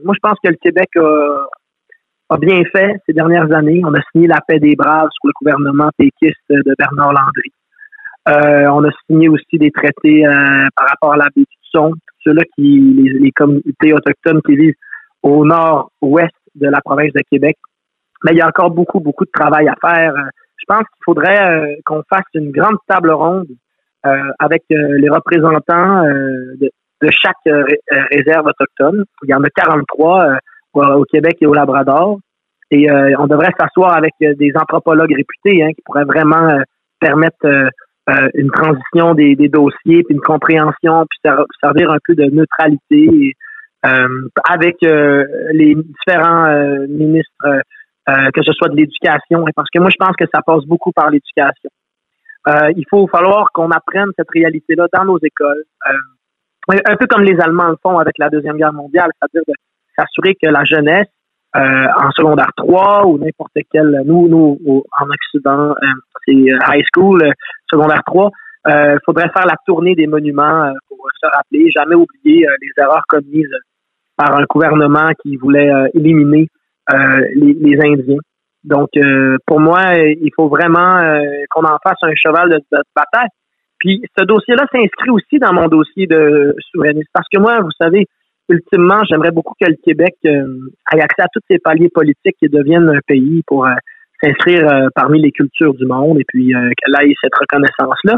Moi, 0.04 0.14
je 0.14 0.20
pense 0.22 0.38
que 0.44 0.50
le 0.50 0.58
Québec 0.62 0.90
a, 0.98 2.38
bien 2.38 2.62
fait 2.66 2.98
ces 3.06 3.14
dernières 3.14 3.50
années. 3.56 3.82
On 3.86 3.94
a 3.94 4.02
signé 4.12 4.28
la 4.28 4.42
paix 4.46 4.60
des 4.60 4.76
braves 4.76 5.08
sous 5.22 5.28
le 5.28 5.34
gouvernement 5.40 5.90
péquiste 5.98 6.38
de 6.50 6.76
Bernard 6.78 7.14
Landry. 7.14 8.68
On 8.70 8.84
a 8.84 8.92
signé 9.10 9.30
aussi 9.30 9.58
des 9.58 9.72
traités 9.72 10.24
par 10.76 10.88
rapport 10.90 11.14
à 11.14 11.18
la 11.18 11.28
baie 11.34 11.46
ceux-là 12.24 12.44
qui, 12.56 12.80
les, 13.22 13.32
communautés 13.32 13.94
autochtones 13.94 14.42
qui 14.46 14.56
vivent 14.56 14.76
au 15.24 15.46
nord-ouest 15.46 16.34
de 16.56 16.68
la 16.68 16.82
province 16.82 17.14
de 17.14 17.22
Québec. 17.30 17.58
Mais 18.24 18.32
il 18.34 18.38
y 18.38 18.42
a 18.42 18.48
encore 18.48 18.72
beaucoup, 18.72 19.00
beaucoup 19.00 19.26
de 19.26 19.32
travail 19.32 19.68
à 19.68 19.76
faire. 19.80 20.14
Euh, 20.16 20.30
Je 20.58 20.66
pense 20.68 20.82
qu'il 20.82 21.04
faudrait 21.06 21.42
euh, 21.42 21.76
qu'on 21.86 22.04
fasse 22.10 22.26
une 22.34 22.52
grande 22.52 22.78
table 22.88 23.12
ronde 23.12 23.48
euh, 24.06 24.32
avec 24.40 24.64
les 24.70 25.10
représentants 25.10 26.04
de, 26.04 26.70
chaque 27.10 27.36
ré- 27.46 27.80
réserve 28.12 28.48
autochtone. 28.48 29.06
Il 29.24 29.30
y 29.30 29.34
en 29.34 29.44
a 29.44 29.50
43 29.50 30.26
euh, 30.26 30.96
au 30.96 31.04
Québec 31.06 31.38
et 31.42 31.46
au 31.46 31.54
Labrador. 31.54 32.20
Et 32.70 32.92
on 33.18 33.28
devrait 33.28 33.54
s'asseoir 33.58 33.96
avec 33.96 34.12
des 34.20 34.52
anthropologues 34.56 35.16
réputés 35.16 35.64
hein, 35.64 35.70
qui 35.70 35.82
pourraient 35.86 36.04
vraiment 36.04 36.62
permettre 37.00 37.48
euh, 38.10 38.30
une 38.36 38.52
transition 38.52 39.14
des, 39.14 39.36
des 39.36 39.50
dossiers, 39.50 40.04
puis 40.04 40.16
une 40.16 40.22
compréhension, 40.22 41.06
puis 41.10 41.20
ser- 41.24 41.46
servir 41.62 41.92
un 41.92 41.98
peu 42.06 42.16
de 42.16 42.26
neutralité 42.26 43.34
euh, 43.86 44.08
avec 44.50 44.78
euh, 44.84 45.26
les 45.54 45.76
différents 45.76 46.46
euh, 46.46 46.88
ministres, 46.88 47.46
euh, 47.46 48.30
que 48.34 48.42
ce 48.44 48.54
soit 48.54 48.70
de 48.70 48.76
l'éducation, 48.76 49.44
parce 49.56 49.70
que 49.70 49.80
moi 49.80 49.90
je 49.90 49.98
pense 50.00 50.16
que 50.16 50.26
ça 50.34 50.42
passe 50.42 50.66
beaucoup 50.66 50.92
par 50.92 51.10
l'éducation. 51.10 51.70
Il 52.78 52.86
faut 52.90 53.08
falloir 53.08 53.52
qu'on 53.54 53.72
apprenne 53.72 54.10
cette 54.18 54.32
réalité-là 54.34 54.88
dans 54.94 55.04
nos 55.04 55.18
écoles, 55.18 55.64
un 55.86 56.96
peu 56.96 57.06
comme 57.06 57.24
les 57.24 57.38
Allemands 57.42 57.68
le 57.68 57.76
font 57.84 58.00
avec 58.00 58.18
la 58.18 58.30
Deuxième 58.30 58.56
Guerre 58.56 58.72
mondiale, 58.72 59.12
c'est-à-dire 59.20 59.44
de 59.50 59.54
s'assurer 59.98 60.34
que 60.42 60.48
la 60.48 60.64
jeunesse 60.64 61.10
euh, 61.56 61.88
en 61.98 62.12
secondaire 62.12 62.52
3 62.58 63.08
ou 63.08 63.18
n'importe 63.18 63.58
quel, 63.72 64.02
nous, 64.06 64.28
nous 64.28 64.60
en 65.00 65.06
Occident, 65.06 65.72
euh, 65.72 65.74
c'est 66.26 66.34
euh, 66.34 66.60
high 66.68 66.84
school, 66.94 67.24
euh, 67.24 67.32
secondaire 67.72 68.02
3, 68.06 68.30
il 68.70 69.00
faudrait 69.06 69.30
faire 69.30 69.46
la 69.46 69.56
tournée 69.66 69.96
des 69.96 70.08
monuments 70.08 70.66
euh, 70.66 70.72
pour 70.90 70.98
se 71.22 71.26
rappeler, 71.26 71.72
jamais 71.72 71.96
oublier 71.96 72.48
euh, 72.48 72.52
les 72.62 72.84
erreurs 72.84 73.04
commises 73.08 73.56
par 74.18 74.38
un 74.38 74.44
gouvernement 74.50 75.10
qui 75.22 75.38
voulait 75.38 75.72
euh, 75.72 75.88
éliminer 75.94 76.50
euh, 76.94 77.28
les, 77.36 77.54
les 77.54 77.80
Indiens. 77.80 78.18
Donc, 78.64 78.90
euh, 78.98 79.38
pour 79.46 79.62
moi, 79.62 79.80
euh, 79.96 80.14
il 80.20 80.32
faut 80.36 80.50
vraiment 80.50 80.98
euh, 80.98 81.22
qu'on 81.50 81.64
en 81.64 81.78
fasse 81.82 82.00
un 82.02 82.14
cheval 82.16 82.50
de, 82.50 82.58
de 82.58 82.84
bataille. 82.96 83.30
Puis, 83.80 84.02
ce 84.18 84.26
dossier-là 84.26 84.66
s'inscrit 84.72 85.12
aussi 85.12 85.40
dans 85.40 85.54
mon 85.54 85.68
dossier 85.68 86.08
de 86.08 86.56
souverainiste. 86.72 87.10
Parce 87.14 87.28
que 87.32 87.40
moi, 87.40 87.60
vous 87.62 87.72
savez, 87.80 88.06
ultimement, 88.50 89.04
j'aimerais 89.10 89.32
beaucoup 89.32 89.54
que 89.60 89.68
le 89.68 89.78
Québec 89.84 90.16
euh, 90.26 90.46
ait 90.94 91.02
accès 91.02 91.22
à 91.22 91.28
tous 91.34 91.42
ces 91.50 91.60
paliers 91.60 91.90
politiques 91.90 92.38
et 92.42 92.50
devienne 92.50 92.90
un 92.90 93.00
pays 93.06 93.44
pour 93.46 93.66
euh, 93.66 93.74
s'inscrire 94.22 94.68
euh, 94.72 94.88
parmi 94.96 95.22
les 95.22 95.32
cultures 95.32 95.74
du 95.74 95.86
monde 95.86 96.20
et 96.20 96.26
puis 96.28 96.52
qu'elle 96.52 97.10
ait 97.10 97.14
cette 97.22 97.36
reconnaissance-là. 97.36 98.18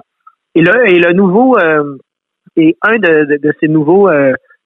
Et 0.56 0.62
là, 0.62 0.84
et 0.86 1.00
le 1.00 1.14
nouveau, 1.14 1.58
et 2.56 2.76
un 2.82 2.98
de, 2.98 3.38
de, 3.38 3.54
ces 3.60 3.68
nouveaux 3.68 4.10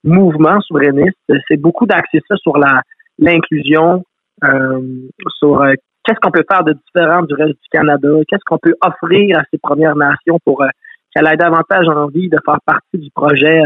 mouvements 0.04 0.62
souverainistes, 0.62 1.17
c'est 1.47 1.58
beaucoup 1.58 1.86
d'axer 1.86 2.21
ça 2.30 2.38
sur 2.38 2.58
l'inclusion, 3.19 4.04
euh, 4.43 4.82
sur 5.39 5.62
qu'est-ce 6.04 6.19
qu'on 6.19 6.32
peut 6.32 6.43
faire 6.49 6.63
de 6.63 6.73
différent 6.73 7.23
du 7.23 7.34
reste 7.34 7.54
du 7.54 7.69
Canada, 7.71 8.10
qu'est-ce 8.28 8.43
qu'on 8.45 8.58
peut 8.58 8.76
offrir 8.82 9.39
à 9.39 9.43
ces 9.52 9.58
Premières 9.58 9.95
Nations 9.95 10.39
pour 10.45 10.63
euh, 10.63 10.67
qu'elle 11.13 11.28
ait 11.28 11.38
davantage 11.38 11.88
envie 11.88 12.30
de 12.30 12.38
faire 12.45 12.60
partie 12.65 12.97
du 12.97 13.10
projet 13.12 13.62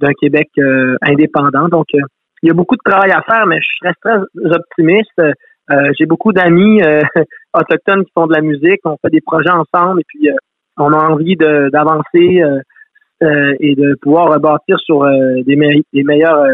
d'un 0.00 0.12
Québec 0.20 0.48
euh, 0.58 0.96
indépendant. 1.02 1.68
Donc, 1.68 1.86
euh, 1.94 2.00
il 2.42 2.48
y 2.48 2.50
a 2.50 2.54
beaucoup 2.54 2.76
de 2.76 2.82
travail 2.84 3.10
à 3.10 3.22
faire, 3.22 3.46
mais 3.46 3.58
je 3.60 3.86
reste 3.88 4.00
très 4.00 4.18
optimiste. 4.54 5.18
Euh, 5.18 5.92
J'ai 5.98 6.06
beaucoup 6.06 6.32
d'amis 6.32 6.82
autochtones 7.54 8.04
qui 8.04 8.12
font 8.14 8.26
de 8.26 8.34
la 8.34 8.42
musique, 8.42 8.80
on 8.84 8.96
fait 9.02 9.10
des 9.10 9.22
projets 9.22 9.50
ensemble 9.50 10.00
et 10.00 10.04
puis 10.06 10.28
on 10.76 10.92
a 10.92 11.08
envie 11.08 11.36
d'avancer 11.36 12.42
et 13.22 13.74
de 13.74 13.96
pouvoir 14.02 14.34
rebâtir 14.34 14.78
sur 14.80 15.06
des, 15.06 15.56
des, 15.94 16.02
meilleurs 16.02 16.44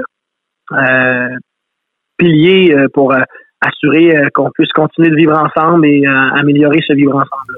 piliers 2.17 2.87
pour 2.95 3.13
assurer 3.61 4.29
qu'on 4.33 4.51
puisse 4.53 4.71
continuer 4.73 5.11
de 5.11 5.17
vivre 5.17 5.37
ensemble 5.37 5.85
et 5.87 6.07
améliorer 6.07 6.79
ce 6.87 6.93
vivre 6.93 7.17
ensemble. 7.17 7.50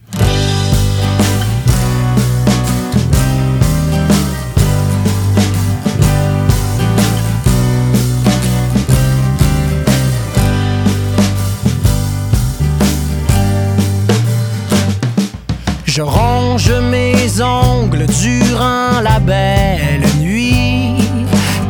Ronge 16.53 16.73
mes 16.91 17.41
ongles 17.41 18.07
durant 18.21 19.01
la 19.03 19.19
belle 19.21 20.05
nuit, 20.21 20.97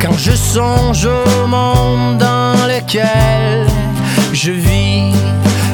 quand 0.01 0.17
je 0.17 0.31
songe 0.31 1.05
au 1.05 1.47
monde 1.47 2.17
dans 2.17 2.67
lequel 2.67 3.65
je 4.33 4.51
vis. 4.51 5.13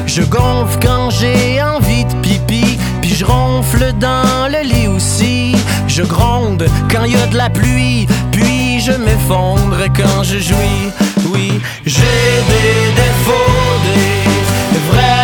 Je 0.06 0.22
gonfle 0.22 0.78
quand 0.80 1.10
j'ai 1.10 1.60
envie 1.60 2.04
de 2.04 2.14
pipi, 2.22 2.78
puis 3.00 3.14
je 3.14 3.24
ronfle 3.24 3.92
dans 3.98 4.48
le 4.48 4.62
lit 4.62 4.86
aussi. 4.86 5.56
Je 5.88 6.02
gronde 6.02 6.66
quand 6.88 7.02
il 7.04 7.12
y 7.12 7.16
a 7.16 7.26
de 7.26 7.36
la 7.36 7.50
pluie, 7.50 8.06
puis 8.30 8.80
je 8.80 8.92
m'effondre 8.92 9.82
quand 9.96 10.22
je 10.22 10.38
jouis. 10.38 10.92
Oui, 11.32 11.60
j'ai 11.84 12.30
des 12.52 12.92
défauts, 13.02 13.70
des 14.72 14.78
vrais 14.92 15.19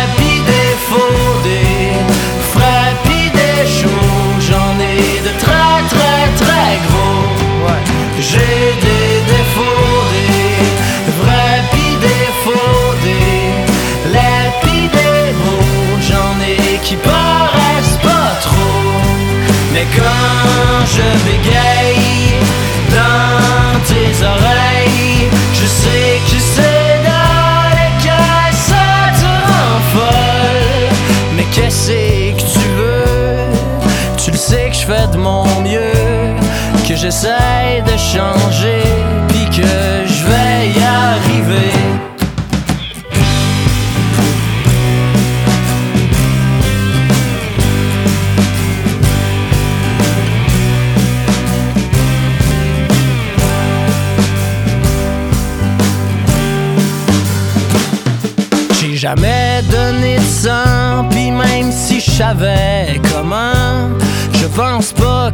j'essaie 36.97 37.83
de 37.85 37.95
changer, 37.95 38.76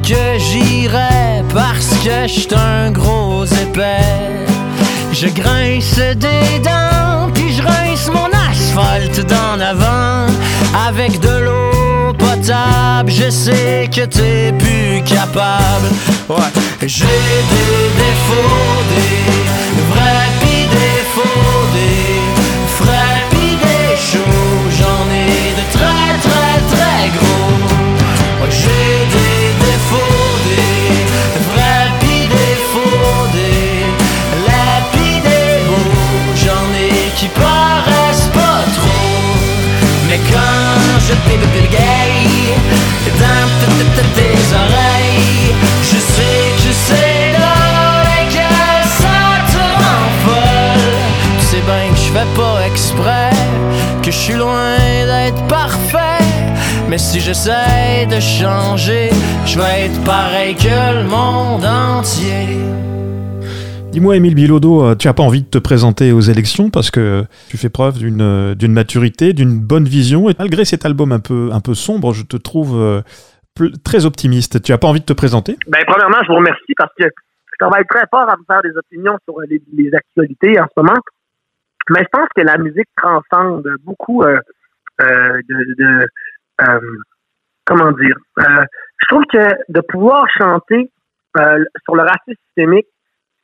que 0.03 0.37
j'irais 0.37 1.43
parce 1.53 1.95
que 2.03 2.27
j'suis 2.27 2.47
un 2.55 2.91
gros 2.91 3.45
épais. 3.45 4.45
Je 5.11 5.27
grince 5.27 5.95
des 6.15 6.59
dents, 6.59 7.31
puis 7.33 7.53
je 7.53 7.61
rince 7.61 8.09
mon 8.11 8.29
asphalte 8.49 9.25
d'en 9.25 9.59
avant 9.59 10.27
avec 10.87 11.19
de 11.21 11.35
l'eau 11.45 12.13
potable. 12.17 13.11
Je 13.11 13.29
sais 13.29 13.89
que 13.95 14.05
t'es 14.05 14.53
plus 14.57 15.01
capable. 15.03 15.87
Ouais, 16.29 16.51
j'ai 16.81 17.05
des 17.53 17.83
défauts, 18.03 18.83
des 18.91 19.81
vrais 19.89 20.29
pis 20.41 20.67
faux, 21.15 21.63
des 21.77 22.19
frais 22.77 23.21
pis 23.31 23.55
des 23.65 23.95
chauds. 23.95 24.69
J'en 24.77 25.05
ai 25.23 25.53
de 25.59 25.65
très 25.71 26.11
très 26.27 26.75
très 26.75 27.09
gros. 27.17 27.33
Mais 40.13 40.19
quand 40.31 40.99
je 41.07 41.13
t'ébégaye 41.27 42.53
dans 43.19 43.49
toutes 43.61 44.13
tes 44.13 44.37
oreilles, 44.63 45.55
je 45.81 45.97
sais 45.97 46.43
que 46.55 46.61
je 46.67 46.71
sais 46.71 47.33
dans 47.33 47.97
lesquelles 48.11 48.89
ça 49.01 49.21
te 49.51 49.63
rend 49.81 50.09
folle. 50.23 50.93
Tu 51.39 51.45
sais 51.47 51.63
bien 51.65 51.89
que 51.89 51.97
je 51.97 52.11
fais 52.15 52.29
pas 52.35 52.67
exprès, 52.67 53.31
que 54.03 54.11
je 54.11 54.17
suis 54.17 54.35
loin 54.35 54.77
d'être 55.07 55.41
parfait. 55.47 56.23
Mais 56.87 56.99
si 56.99 57.19
j'essaie 57.19 58.05
de 58.07 58.19
changer, 58.19 59.09
je 59.47 59.57
vais 59.57 59.85
être 59.85 59.99
pareil 60.03 60.53
que 60.53 60.93
le 60.95 61.05
monde 61.05 61.65
entier. 61.65 62.59
Dis-moi, 63.93 64.15
Émile 64.15 64.33
Bilodeau, 64.33 64.83
euh, 64.83 64.95
tu 64.95 65.07
n'as 65.07 65.13
pas 65.13 65.21
envie 65.21 65.43
de 65.43 65.47
te 65.47 65.59
présenter 65.59 66.11
aux 66.11 66.19
élections 66.19 66.71
parce 66.71 66.89
que 66.89 67.25
tu 67.47 67.57
fais 67.57 67.69
preuve 67.69 67.99
d'une 67.99 68.23
euh, 68.23 68.55
d'une 68.55 68.73
maturité, 68.73 69.33
d'une 69.33 69.59
bonne 69.59 69.83
vision. 69.83 70.31
Et 70.31 70.33
malgré 70.39 70.65
cet 70.65 70.83
album 70.83 71.11
un 71.11 71.19
peu, 71.19 71.51
un 71.53 71.59
peu 71.59 71.75
sombre, 71.75 72.11
je 72.11 72.23
te 72.23 72.35
trouve 72.35 72.75
euh, 72.75 73.03
très 73.85 74.07
optimiste. 74.07 74.63
Tu 74.63 74.71
n'as 74.71 74.79
pas 74.79 74.87
envie 74.87 75.01
de 75.01 75.05
te 75.05 75.13
présenter? 75.13 75.57
Ben, 75.67 75.83
premièrement, 75.85 76.17
je 76.23 76.27
vous 76.29 76.37
remercie 76.37 76.73
parce 76.75 76.91
que 76.97 77.03
je 77.03 77.55
travaille 77.59 77.85
très 77.87 78.05
fort 78.09 78.27
à 78.27 78.35
vous 78.35 78.43
faire 78.47 78.63
des 78.63 78.75
opinions 78.75 79.15
sur 79.25 79.39
les, 79.41 79.61
les 79.71 79.93
actualités 79.93 80.59
en 80.59 80.65
ce 80.65 80.81
moment. 80.81 80.99
Mais 81.91 81.99
je 81.99 82.09
pense 82.11 82.29
que 82.35 82.41
la 82.41 82.57
musique 82.57 82.89
transcende 82.97 83.69
beaucoup 83.83 84.23
de, 84.23 86.05
comment 87.63 87.91
dire. 87.91 88.15
Je 88.37 89.07
trouve 89.07 89.25
que 89.31 89.49
de 89.69 89.81
pouvoir 89.81 90.25
chanter 90.35 90.89
sur 91.85 91.95
le 91.95 92.01
racisme 92.01 92.41
systémique, 92.47 92.87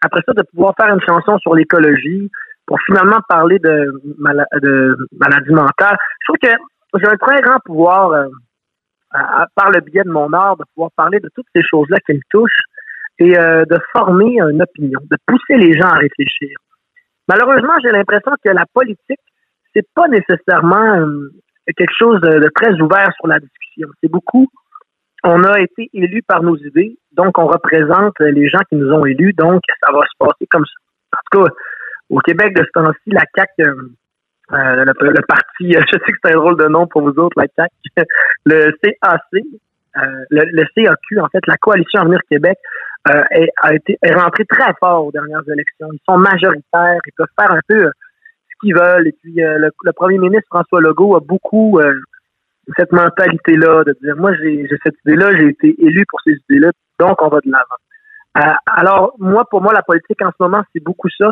après 0.02 0.22
ça, 0.26 0.34
de 0.34 0.44
pouvoir 0.52 0.74
faire 0.80 0.94
une 0.94 1.02
chanson 1.02 1.38
sur 1.40 1.56
l'écologie, 1.56 2.30
pour 2.66 2.80
finalement 2.86 3.20
parler 3.28 3.58
de, 3.60 4.02
mala- 4.20 4.48
de 4.62 4.96
maladie 5.20 5.52
mentale, 5.52 5.98
je 6.22 6.26
trouve 6.28 6.38
que 6.42 6.56
j'ai 7.00 7.08
un 7.08 7.18
très 7.18 7.42
grand 7.42 7.60
pouvoir, 7.66 8.12
euh, 8.12 8.28
par 9.56 9.72
le 9.72 9.82
biais 9.82 10.04
de 10.04 10.12
mon 10.12 10.32
art, 10.34 10.56
de 10.58 10.64
pouvoir 10.76 10.92
parler 10.96 11.20
de 11.20 11.30
toutes 11.36 11.48
ces 11.56 11.64
choses-là 11.64 11.98
qui 12.06 12.14
me 12.14 12.22
touchent 12.30 12.64
et 13.18 13.38
euh, 13.38 13.66
de 13.66 13.78
former 13.92 14.40
une 14.40 14.62
opinion, 14.62 15.00
de 15.10 15.18
pousser 15.26 15.58
les 15.58 15.74
gens 15.74 15.88
à 15.88 15.96
réfléchir. 15.96 16.58
Malheureusement, 17.28 17.74
j'ai 17.84 17.90
l'impression 17.90 18.32
que 18.44 18.50
la 18.50 18.66
politique, 18.74 19.20
c'est 19.74 19.88
pas 19.96 20.08
nécessairement 20.08 21.00
euh, 21.00 21.32
quelque 21.76 21.94
chose 21.98 22.22
de, 22.22 22.40
de 22.40 22.50
très 22.56 22.74
ouvert 22.80 23.10
sur 23.18 23.28
la 23.28 23.40
discussion. 23.40 23.88
C'est 24.02 24.12
beaucoup, 24.12 24.48
on 25.30 25.44
a 25.44 25.60
été 25.60 25.90
élus 25.94 26.24
par 26.24 26.44
nos 26.44 26.58
idées, 26.58 26.98
donc 27.12 27.38
on 27.38 27.46
représente 27.46 28.20
les 28.20 28.50
gens 28.50 28.60
qui 28.70 28.76
nous 28.76 28.92
ont 28.92 29.06
élus, 29.06 29.34
donc 29.34 29.62
ça 29.84 29.92
va 29.92 30.02
se 30.02 30.18
passer 30.18 30.48
comme 30.50 30.66
ça. 30.66 31.18
En 31.18 31.20
tout 31.32 31.44
cas, 31.44 31.54
au 32.10 32.20
Québec 32.20 32.56
de 32.56 32.64
ce 32.64 32.70
temps-ci, 32.74 33.12
la 33.12 33.24
CAQ, 33.36 33.52
euh, 33.62 33.74
euh, 34.52 34.86
le, 34.86 35.22
parti, 35.28 35.74
je 35.74 35.92
sais 35.92 36.00
que 36.00 36.18
c'est 36.24 36.34
un 36.34 36.38
drôle 36.38 36.58
de 36.58 36.68
nom 36.68 36.88
pour 36.88 37.02
vous 37.02 37.18
autres, 37.20 37.38
la 37.38 37.48
CAQ, 37.56 37.74
le 38.46 38.72
CAC, 38.84 39.22
euh, 39.34 40.26
le, 40.32 40.66
CAQ, 40.76 41.20
en 41.20 41.28
fait, 41.28 41.46
la 41.48 41.58
Coalition 41.58 42.02
Avenir 42.02 42.20
Québec, 42.30 42.58
est, 43.32 43.50
a 43.64 43.74
été, 43.74 43.98
est 44.04 44.14
rentré 44.14 44.46
très 44.46 44.72
fort 44.80 45.08
aux 45.08 45.12
dernières 45.12 45.48
élections. 45.50 45.88
Ils 45.92 46.02
sont 46.08 46.18
majoritaires, 46.18 47.00
ils 47.08 47.14
peuvent 47.18 47.28
faire 47.40 47.52
un 47.52 47.62
peu 47.68 47.90
ce 47.90 48.56
qu'ils 48.62 48.76
veulent. 48.76 49.08
Et 49.08 49.16
puis, 49.24 49.34
le, 49.38 49.92
premier 49.94 50.20
ministre 50.20 50.48
François 50.50 50.82
Legault 50.82 51.16
a 51.16 51.20
beaucoup 51.20 51.80
cette 52.78 52.92
mentalité-là 52.92 53.84
de 53.84 53.96
dire, 54.02 54.16
moi, 54.18 54.34
j'ai 54.36 54.68
cette 54.84 54.96
idée-là, 55.06 55.36
j'ai 55.38 55.48
été 55.48 55.76
élu 55.84 56.06
pour 56.10 56.20
ces 56.22 56.34
idées-là, 56.50 56.72
donc 57.00 57.22
on 57.22 57.30
va 57.30 57.40
de 57.40 57.52
l'avant. 57.52 57.66
Euh, 58.38 58.54
alors, 58.68 59.14
moi, 59.20 59.46
pour 59.50 59.62
moi, 59.62 59.74
la 59.74 59.82
politique 59.82 60.22
en 60.22 60.30
ce 60.30 60.36
moment, 60.40 60.62
c'est 60.74 60.84
beaucoup 60.84 61.10
ça. 61.18 61.32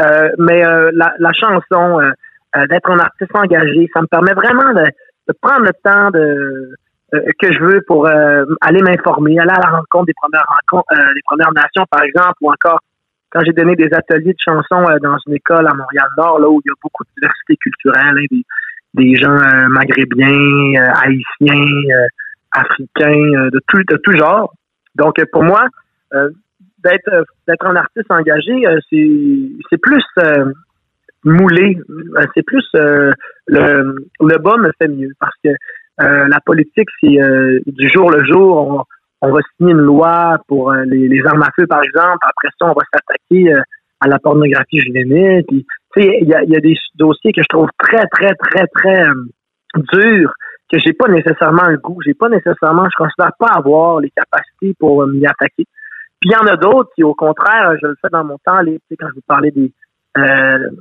Euh, 0.00 0.30
mais 0.38 0.66
euh, 0.66 0.90
la, 0.94 1.14
la 1.18 1.32
chanson, 1.32 2.00
euh, 2.00 2.10
euh, 2.56 2.66
d'être 2.66 2.90
un 2.90 2.98
artiste 2.98 3.34
engagé, 3.34 3.90
ça 3.92 4.00
me 4.00 4.06
permet 4.06 4.32
vraiment 4.32 4.72
de, 4.72 4.84
de 5.28 5.34
prendre 5.40 5.64
le 5.64 5.72
temps 5.84 6.10
de 6.10 6.70
euh, 7.14 7.20
que 7.38 7.52
je 7.52 7.58
veux 7.58 7.82
pour 7.86 8.08
aller 8.08 8.82
m'informer, 8.82 9.38
aller 9.38 9.50
à 9.50 9.60
la 9.60 9.76
rencontre 9.76 10.06
des 10.06 10.14
premières 10.14 10.46
rencontres, 10.48 10.88
des 11.14 11.20
Premières 11.24 11.52
Nations, 11.52 11.84
par 11.90 12.02
exemple, 12.02 12.34
ou 12.40 12.50
encore 12.50 12.80
quand 13.30 13.40
j'ai 13.44 13.52
donné 13.52 13.76
des 13.76 13.92
ateliers 13.92 14.32
de 14.32 14.38
chansons 14.38 14.84
dans 15.02 15.16
une 15.26 15.34
école 15.34 15.66
à 15.66 15.74
Montréal-Nord, 15.74 16.38
là 16.38 16.48
où 16.48 16.60
il 16.64 16.68
y 16.68 16.70
a 16.70 16.74
beaucoup 16.82 17.04
de 17.04 17.10
diversité 17.16 17.56
culturelle, 17.56 18.16
hein, 18.16 18.26
des, 18.30 18.42
des 18.94 19.16
gens 19.16 19.36
euh, 19.36 19.68
euh, 19.68 20.88
haïtiens, 21.02 21.66
euh, 21.90 22.06
africains, 22.52 23.34
euh, 23.36 23.50
de 23.50 23.60
tout 23.68 23.82
de 23.88 23.96
tout 24.02 24.16
genre. 24.16 24.52
Donc 24.94 25.18
euh, 25.18 25.24
pour 25.32 25.42
moi, 25.42 25.66
d'être 26.12 27.26
d'être 27.48 27.66
un 27.66 27.76
artiste 27.76 28.10
engagé, 28.10 28.64
c'est 28.88 29.50
c'est 29.68 29.80
plus 29.80 30.04
moulé, 31.24 31.78
c'est 32.34 32.44
plus 32.46 32.66
le 32.74 33.96
le 34.20 34.38
bas 34.38 34.56
me 34.58 34.70
fait 34.78 34.88
mieux 34.88 35.10
parce 35.18 35.34
que 35.42 35.50
la 35.98 36.40
politique 36.46 36.88
c'est 37.00 37.18
du 37.66 37.90
jour 37.90 38.10
le 38.10 38.24
jour. 38.24 38.68
On, 38.68 38.84
on 39.26 39.32
va 39.32 39.40
signer 39.56 39.72
une 39.72 39.80
loi 39.80 40.38
pour 40.48 40.72
les, 40.72 41.08
les 41.08 41.26
armes 41.26 41.42
à 41.42 41.48
feu 41.58 41.66
par 41.66 41.82
exemple. 41.82 42.18
Après 42.20 42.48
ça, 42.60 42.66
on 42.66 42.74
va 42.74 42.82
s'attaquer 42.92 43.52
à 44.04 44.08
la 44.08 44.18
pornographie 44.18 44.80
juvénile. 44.80 45.44
Il 45.96 46.28
y 46.28 46.34
a, 46.34 46.60
des 46.60 46.76
dossiers 46.96 47.32
que 47.32 47.42
je 47.42 47.48
trouve 47.48 47.68
très 47.78 48.04
très 48.08 48.34
très 48.34 48.66
très 48.66 49.08
euh, 49.08 49.14
durs 49.92 50.32
que 50.72 50.78
j'ai 50.78 50.92
pas 50.92 51.08
nécessairement 51.08 51.68
le 51.68 51.78
goût, 51.78 51.98
j'ai 52.04 52.14
pas 52.14 52.28
nécessairement, 52.28 52.84
je 52.84 52.96
considère 52.96 53.32
pas 53.38 53.52
avoir 53.54 54.00
les 54.00 54.10
capacités 54.10 54.74
pour 54.78 55.02
euh, 55.02 55.06
m'y 55.06 55.26
attaquer. 55.26 55.66
Puis 56.20 56.30
il 56.30 56.32
y 56.32 56.36
en 56.36 56.46
a 56.46 56.56
d'autres 56.56 56.90
qui, 56.94 57.04
au 57.04 57.14
contraire, 57.14 57.74
je 57.80 57.86
le 57.86 57.94
fais 58.00 58.08
dans 58.10 58.24
mon 58.24 58.38
temps, 58.44 58.60
les, 58.60 58.80
quand 58.98 59.08
je 59.08 59.14
vous 59.14 59.24
parlais 59.26 59.50
des, 59.50 59.72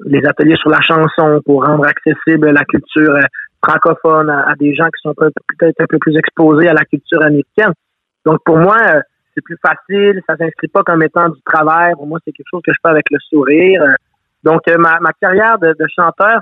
les 0.05 0.25
ateliers 0.25 0.55
sur 0.55 0.69
la 0.69 0.79
chanson 0.79 1.41
pour 1.45 1.65
rendre 1.65 1.85
accessible 1.85 2.49
la 2.51 2.63
culture 2.63 3.17
francophone 3.65 4.29
à, 4.29 4.53
des 4.59 4.73
gens 4.73 4.85
qui 4.85 5.01
sont 5.01 5.13
peut-être 5.13 5.81
un 5.81 5.85
peu 5.87 5.97
plus 5.99 6.17
exposés 6.17 6.67
à 6.67 6.73
la 6.73 6.85
culture 6.85 7.21
américaine. 7.21 7.73
Donc 8.25 8.39
pour 8.45 8.57
moi, 8.57 8.77
c'est 9.33 9.43
plus 9.43 9.57
facile, 9.65 10.21
ça 10.27 10.37
s'inscrit 10.37 10.67
pas 10.67 10.83
comme 10.83 11.03
étant 11.03 11.29
du 11.29 11.41
travail. 11.45 11.93
Pour 11.93 12.07
moi, 12.07 12.19
c'est 12.25 12.31
quelque 12.31 12.49
chose 12.49 12.61
que 12.65 12.71
je 12.71 12.79
fais 12.83 12.91
avec 12.91 13.05
le 13.11 13.19
sourire. 13.29 13.83
Donc 14.43 14.61
ma, 14.67 14.99
ma 14.99 15.11
carrière 15.21 15.57
de, 15.59 15.73
chanteur, 15.95 16.39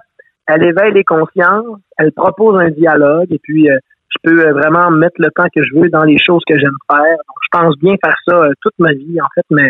elle 0.47 0.63
éveille 0.63 0.93
les 0.93 1.03
consciences, 1.03 1.79
elle 1.97 2.11
propose 2.11 2.59
un 2.59 2.69
dialogue 2.69 3.31
et 3.31 3.39
puis 3.41 3.69
euh, 3.69 3.77
je 4.09 4.17
peux 4.23 4.45
euh, 4.45 4.53
vraiment 4.53 4.89
mettre 4.91 5.15
le 5.19 5.29
temps 5.31 5.47
que 5.55 5.63
je 5.63 5.73
veux 5.75 5.89
dans 5.89 6.03
les 6.03 6.17
choses 6.17 6.41
que 6.47 6.57
j'aime 6.57 6.77
faire. 6.91 7.17
Je 7.43 7.47
pense 7.51 7.77
bien 7.77 7.95
faire 8.03 8.15
ça 8.27 8.35
euh, 8.35 8.51
toute 8.61 8.73
ma 8.79 8.91
vie, 8.91 9.21
en 9.21 9.27
fait, 9.35 9.45
mais 9.51 9.69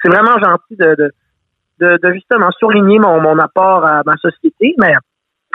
c'est 0.00 0.08
vraiment 0.08 0.38
gentil 0.38 0.76
de, 0.76 1.12
de, 1.80 1.98
de, 2.02 2.12
justement 2.12 2.50
souligner 2.52 2.98
mon, 2.98 3.20
mon 3.20 3.38
apport 3.38 3.84
à 3.84 4.02
ma 4.06 4.16
société, 4.16 4.74
mais 4.78 4.94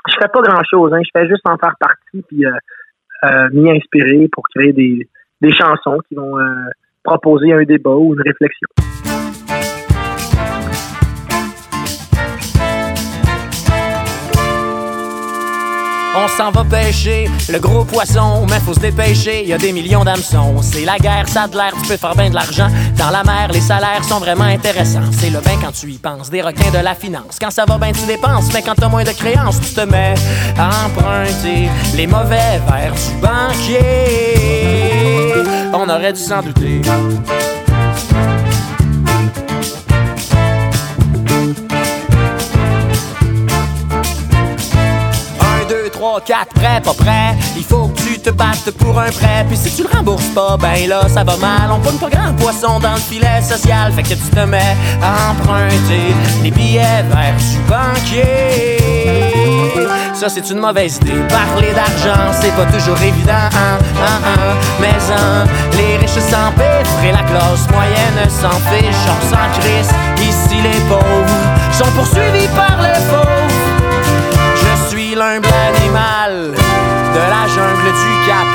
je 0.07 0.15
fais 0.19 0.27
pas 0.27 0.41
grand-chose. 0.41 0.93
Hein. 0.93 1.01
Je 1.03 1.09
fais 1.17 1.27
juste 1.27 1.47
en 1.47 1.57
faire 1.57 1.75
partie 1.79 2.23
puis 2.27 2.45
m'y 3.51 3.71
inspirer 3.71 4.29
pour 4.31 4.43
créer 4.53 4.73
des, 4.73 5.07
des 5.41 5.51
chansons 5.51 5.97
qui 6.07 6.15
vont 6.15 6.37
proposer 7.07 7.53
un 7.53 7.63
débat 7.63 7.95
ou 7.95 8.13
une 8.13 8.21
réflexion. 8.21 8.67
On 16.19 16.27
s'en 16.27 16.49
va 16.49 16.63
pêcher 16.63 17.29
le 17.49 17.59
gros 17.59 17.85
poisson, 17.85 18.45
mais 18.49 18.59
faut 18.59 18.73
se 18.73 18.79
dépêcher, 18.79 19.45
y 19.45 19.53
a 19.53 19.57
des 19.57 19.71
millions 19.71 20.03
d'hameçons. 20.03 20.61
C'est 20.63 20.83
la 20.83 20.97
guerre, 20.97 21.29
ça 21.29 21.47
de 21.47 21.55
l'air, 21.55 21.71
tu 21.81 21.87
peux 21.87 21.95
faire 21.95 22.15
bien 22.15 22.29
de 22.29 22.35
l'argent. 22.35 22.67
Dans 22.97 23.11
la 23.11 23.23
mer, 23.23 23.51
les 23.53 23.61
salaires 23.61 24.03
sont 24.03 24.19
vraiment 24.19 24.45
intéressants. 24.45 25.11
C'est 25.11 25.29
le 25.29 25.39
bain 25.39 25.57
quand 25.61 25.71
tu 25.71 25.91
y 25.91 25.97
penses, 25.99 26.31
des 26.31 26.41
requins 26.41 26.71
de 26.71 26.83
la 26.83 26.95
finance. 26.95 27.37
Quand 27.39 27.51
ça 27.51 27.65
va 27.65 27.77
bien, 27.77 27.91
tu 27.91 28.05
dépenses, 28.07 28.51
mais 28.51 28.63
quand 28.63 28.75
t'as 28.75 28.89
moins 28.89 29.03
de 29.03 29.11
créances, 29.11 29.61
tu 29.61 29.75
te 29.75 29.81
mets 29.81 30.15
à 30.57 30.87
emprunter 30.87 31.69
les 31.95 32.07
mauvais 32.07 32.59
vers 32.67 32.93
du 32.93 33.21
banquier. 33.21 34.36
On 35.79 35.87
aurait 35.89 36.11
dû 36.11 36.19
s'en 36.19 36.41
douter. 36.41 36.81
3, 45.91 46.21
4, 46.21 46.53
prêt, 46.53 46.81
pas 46.83 46.93
prêt. 46.93 47.35
Il 47.55 47.63
faut 47.63 47.89
que 47.89 48.01
tu 48.01 48.19
te 48.19 48.31
battes 48.31 48.71
pour 48.79 48.99
un 48.99 49.11
prêt. 49.11 49.45
Puis 49.47 49.57
si 49.57 49.75
tu 49.75 49.83
le 49.83 49.89
rembourses 49.95 50.29
pas, 50.29 50.57
ben 50.57 50.87
là, 50.87 51.07
ça 51.09 51.23
va 51.23 51.37
mal. 51.37 51.71
On 51.71 51.79
pogne 51.79 51.97
pas 51.97 52.09
grand 52.09 52.33
poisson 52.33 52.79
dans 52.79 52.93
le 52.93 52.99
filet 52.99 53.41
social. 53.43 53.91
Fait 53.93 54.01
que 54.01 54.09
tu 54.09 54.15
te 54.15 54.45
mets 54.45 54.75
à 55.01 55.31
emprunter 55.31 56.15
les 56.41 56.49
billets 56.49 57.03
vers 57.03 57.35
du 57.35 57.59
banquier. 57.67 58.77
Ça, 60.17 60.29
c'est 60.29 60.49
une 60.49 60.57
mauvaise 60.57 60.97
idée. 60.97 61.13
Parler 61.29 61.73
d'argent, 61.73 62.31
c'est 62.41 62.55
pas 62.55 62.65
toujours 62.65 62.99
évident. 62.99 63.33
Hein, 63.33 63.77
hein, 64.01 64.19
hein. 64.25 64.55
Mais 64.81 64.87
hein, 65.11 65.45
les 65.73 65.97
riches 65.97 66.09
s'empiffrent 66.09 67.03
et 67.03 67.11
la 67.11 67.21
classe 67.21 67.69
moyenne 67.71 68.27
s'en 68.27 68.49
fiche. 68.49 68.95
On 69.05 69.29
s'en. 69.29 69.93
Ici, 70.19 70.59
les 70.63 70.79
pauvres 70.89 71.03
sont 71.71 71.91
poursuivis 71.91 72.47
par 72.55 72.81
les 72.81 72.99
pauvres 73.11 73.37
l'humble 75.17 75.47
animal 75.75 76.51
de 76.51 77.19
la 77.19 77.47
jungle 77.47 77.91
du 77.91 78.27
capital. 78.27 78.46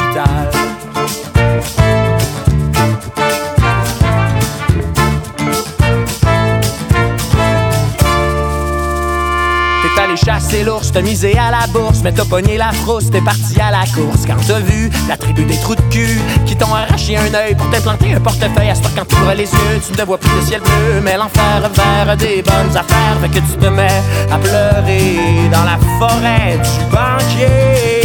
Chasser 10.53 10.65
l'ours, 10.65 10.93
t'as 10.93 11.03
misé 11.03 11.37
à 11.39 11.51
la 11.51 11.67
bourse, 11.69 12.01
mais 12.03 12.13
t'as 12.13 12.25
pogné 12.25 12.57
la 12.57 12.73
frousse, 12.73 13.11
t'es 13.11 13.21
parti 13.21 13.61
à 13.61 13.71
la 13.71 13.85
course. 13.95 14.27
Quand 14.27 14.37
t'as 14.47 14.61
vu 14.61 14.91
la 15.09 15.17
tribu 15.17 15.45
des 15.45 15.57
trous 15.57 15.75
de 15.75 15.81
cul 15.91 16.21
qui 16.47 16.57
t'ont 16.57 16.75
arraché 16.75 17.17
un 17.17 17.33
œil 17.35 17.55
pour 17.55 17.71
t'implanter 17.71 18.15
un 18.15 18.21
portefeuille, 18.21 18.71
à 18.71 18.75
ce 18.75 18.83
quand 18.95 19.07
tu 19.07 19.17
les 19.37 19.45
yeux, 19.45 19.81
tu 19.87 19.99
ne 19.99 20.05
vois 20.05 20.19
plus 20.19 20.31
le 20.37 20.47
ciel 20.47 20.61
bleu, 20.61 21.01
mais 21.03 21.17
l'enfer 21.17 21.71
vers 21.75 22.17
des 22.17 22.43
bonnes 22.43 22.77
affaires, 22.77 23.17
fait 23.21 23.29
que 23.29 23.39
tu 23.39 23.57
te 23.59 23.67
mets 23.67 24.03
à 24.31 24.39
pleurer 24.39 25.49
dans 25.51 25.65
la 25.65 25.79
forêt 25.99 26.59
du 26.59 26.85
banquier. 26.91 28.03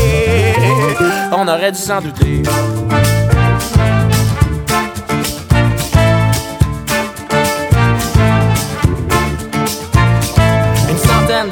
On 1.31 1.47
aurait 1.47 1.71
dû 1.71 1.79
s'en 1.79 2.01
douter. 2.01 2.43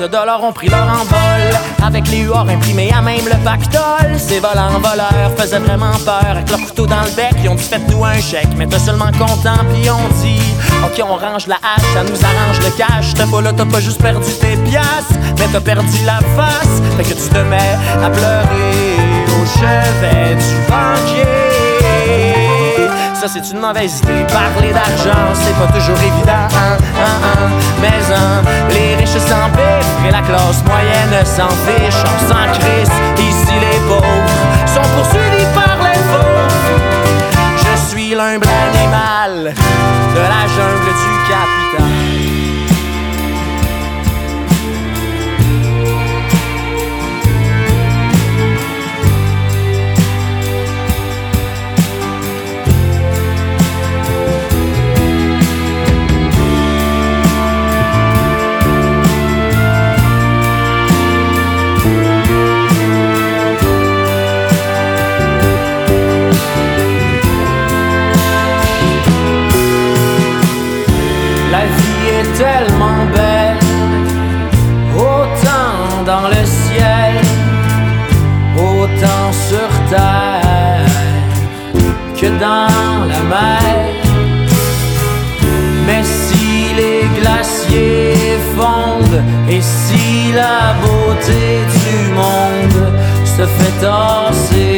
De 0.08 0.12
dollars 0.12 0.44
ont 0.44 0.52
pris 0.52 0.68
leur 0.68 0.88
envol 0.88 1.60
Avec 1.84 2.08
les 2.10 2.20
huards 2.20 2.50
imprimés 2.50 2.92
à 2.96 3.02
même 3.02 3.26
le 3.26 3.38
pactole 3.44 4.18
Ces 4.18 4.40
volants 4.40 4.80
voleurs 4.80 5.32
faisaient 5.38 5.60
vraiment 5.60 5.98
peur 6.06 6.24
Avec 6.30 6.50
leur 6.50 6.60
couteau 6.60 6.86
dans 6.86 7.02
le 7.02 7.10
bec, 7.16 7.34
ils 7.44 7.50
ont 7.50 7.56
dit 7.56 7.64
faites-nous 7.64 8.04
un 8.06 8.20
chèque 8.20 8.50
Mais 8.56 8.68
t'es 8.68 8.80
seulement 8.80 9.12
content, 9.12 9.58
puis 9.74 9.90
on 9.90 10.08
dit 10.22 10.54
Ok, 10.86 11.02
on 11.04 11.16
range 11.16 11.48
la 11.48 11.56
hache, 11.56 11.94
ça 11.94 12.04
nous 12.04 12.24
arrange 12.24 12.60
le 12.60 12.70
cash 12.78 13.14
T'as 13.16 13.28
pas 13.28 13.42
là, 13.42 13.52
t'as 13.54 13.66
pas 13.66 13.80
juste 13.80 14.02
perdu 14.02 14.32
tes 14.40 14.58
piastres 14.58 15.16
Mais 15.40 15.48
t'as 15.52 15.62
perdu 15.62 15.98
la 16.06 16.20
face 16.36 16.82
Fait 16.98 17.04
que 17.04 17.20
tu 17.20 17.30
te 17.30 17.40
mets 17.40 17.78
à 18.04 18.10
pleurer 18.10 19.26
au 19.42 19.46
chevet 19.46 20.36
du 20.36 20.70
banquier 20.70 21.66
ça 23.26 23.28
c'est 23.42 23.52
une 23.52 23.60
mauvaise 23.60 24.00
idée. 24.04 24.24
Parler 24.28 24.72
d'argent, 24.72 25.34
c'est 25.34 25.56
pas 25.56 25.72
toujours 25.72 25.98
évident. 25.98 26.46
Hein, 26.54 26.78
hein, 26.78 27.18
hein. 27.24 27.50
Mais 27.82 28.14
moyenne 31.16 31.26
s'en 31.26 31.50
fiche. 31.50 32.04
On 32.04 32.28
s'en. 32.28 32.92
Ici 33.18 33.54
les 33.60 33.80
pauvres 33.88 34.06
sont 34.66 34.82
poursuivis 34.96 35.46
par 35.54 35.78
les 35.78 36.00
pauvres. 36.12 36.48
Je 37.58 37.90
suis 37.90 38.10
l'humble 38.10 38.48
animal 38.74 39.54
de 39.54 40.20
la 40.20 40.48
jungle 40.48 40.86
du 40.86 41.30
capital. 41.30 41.65
Et 89.56 89.62
si 89.62 90.34
la 90.34 90.76
beauté 90.84 91.44
du 91.78 91.98
monde 92.20 92.82
se 93.24 93.46
fait 93.56 93.76
tasser 93.80 94.75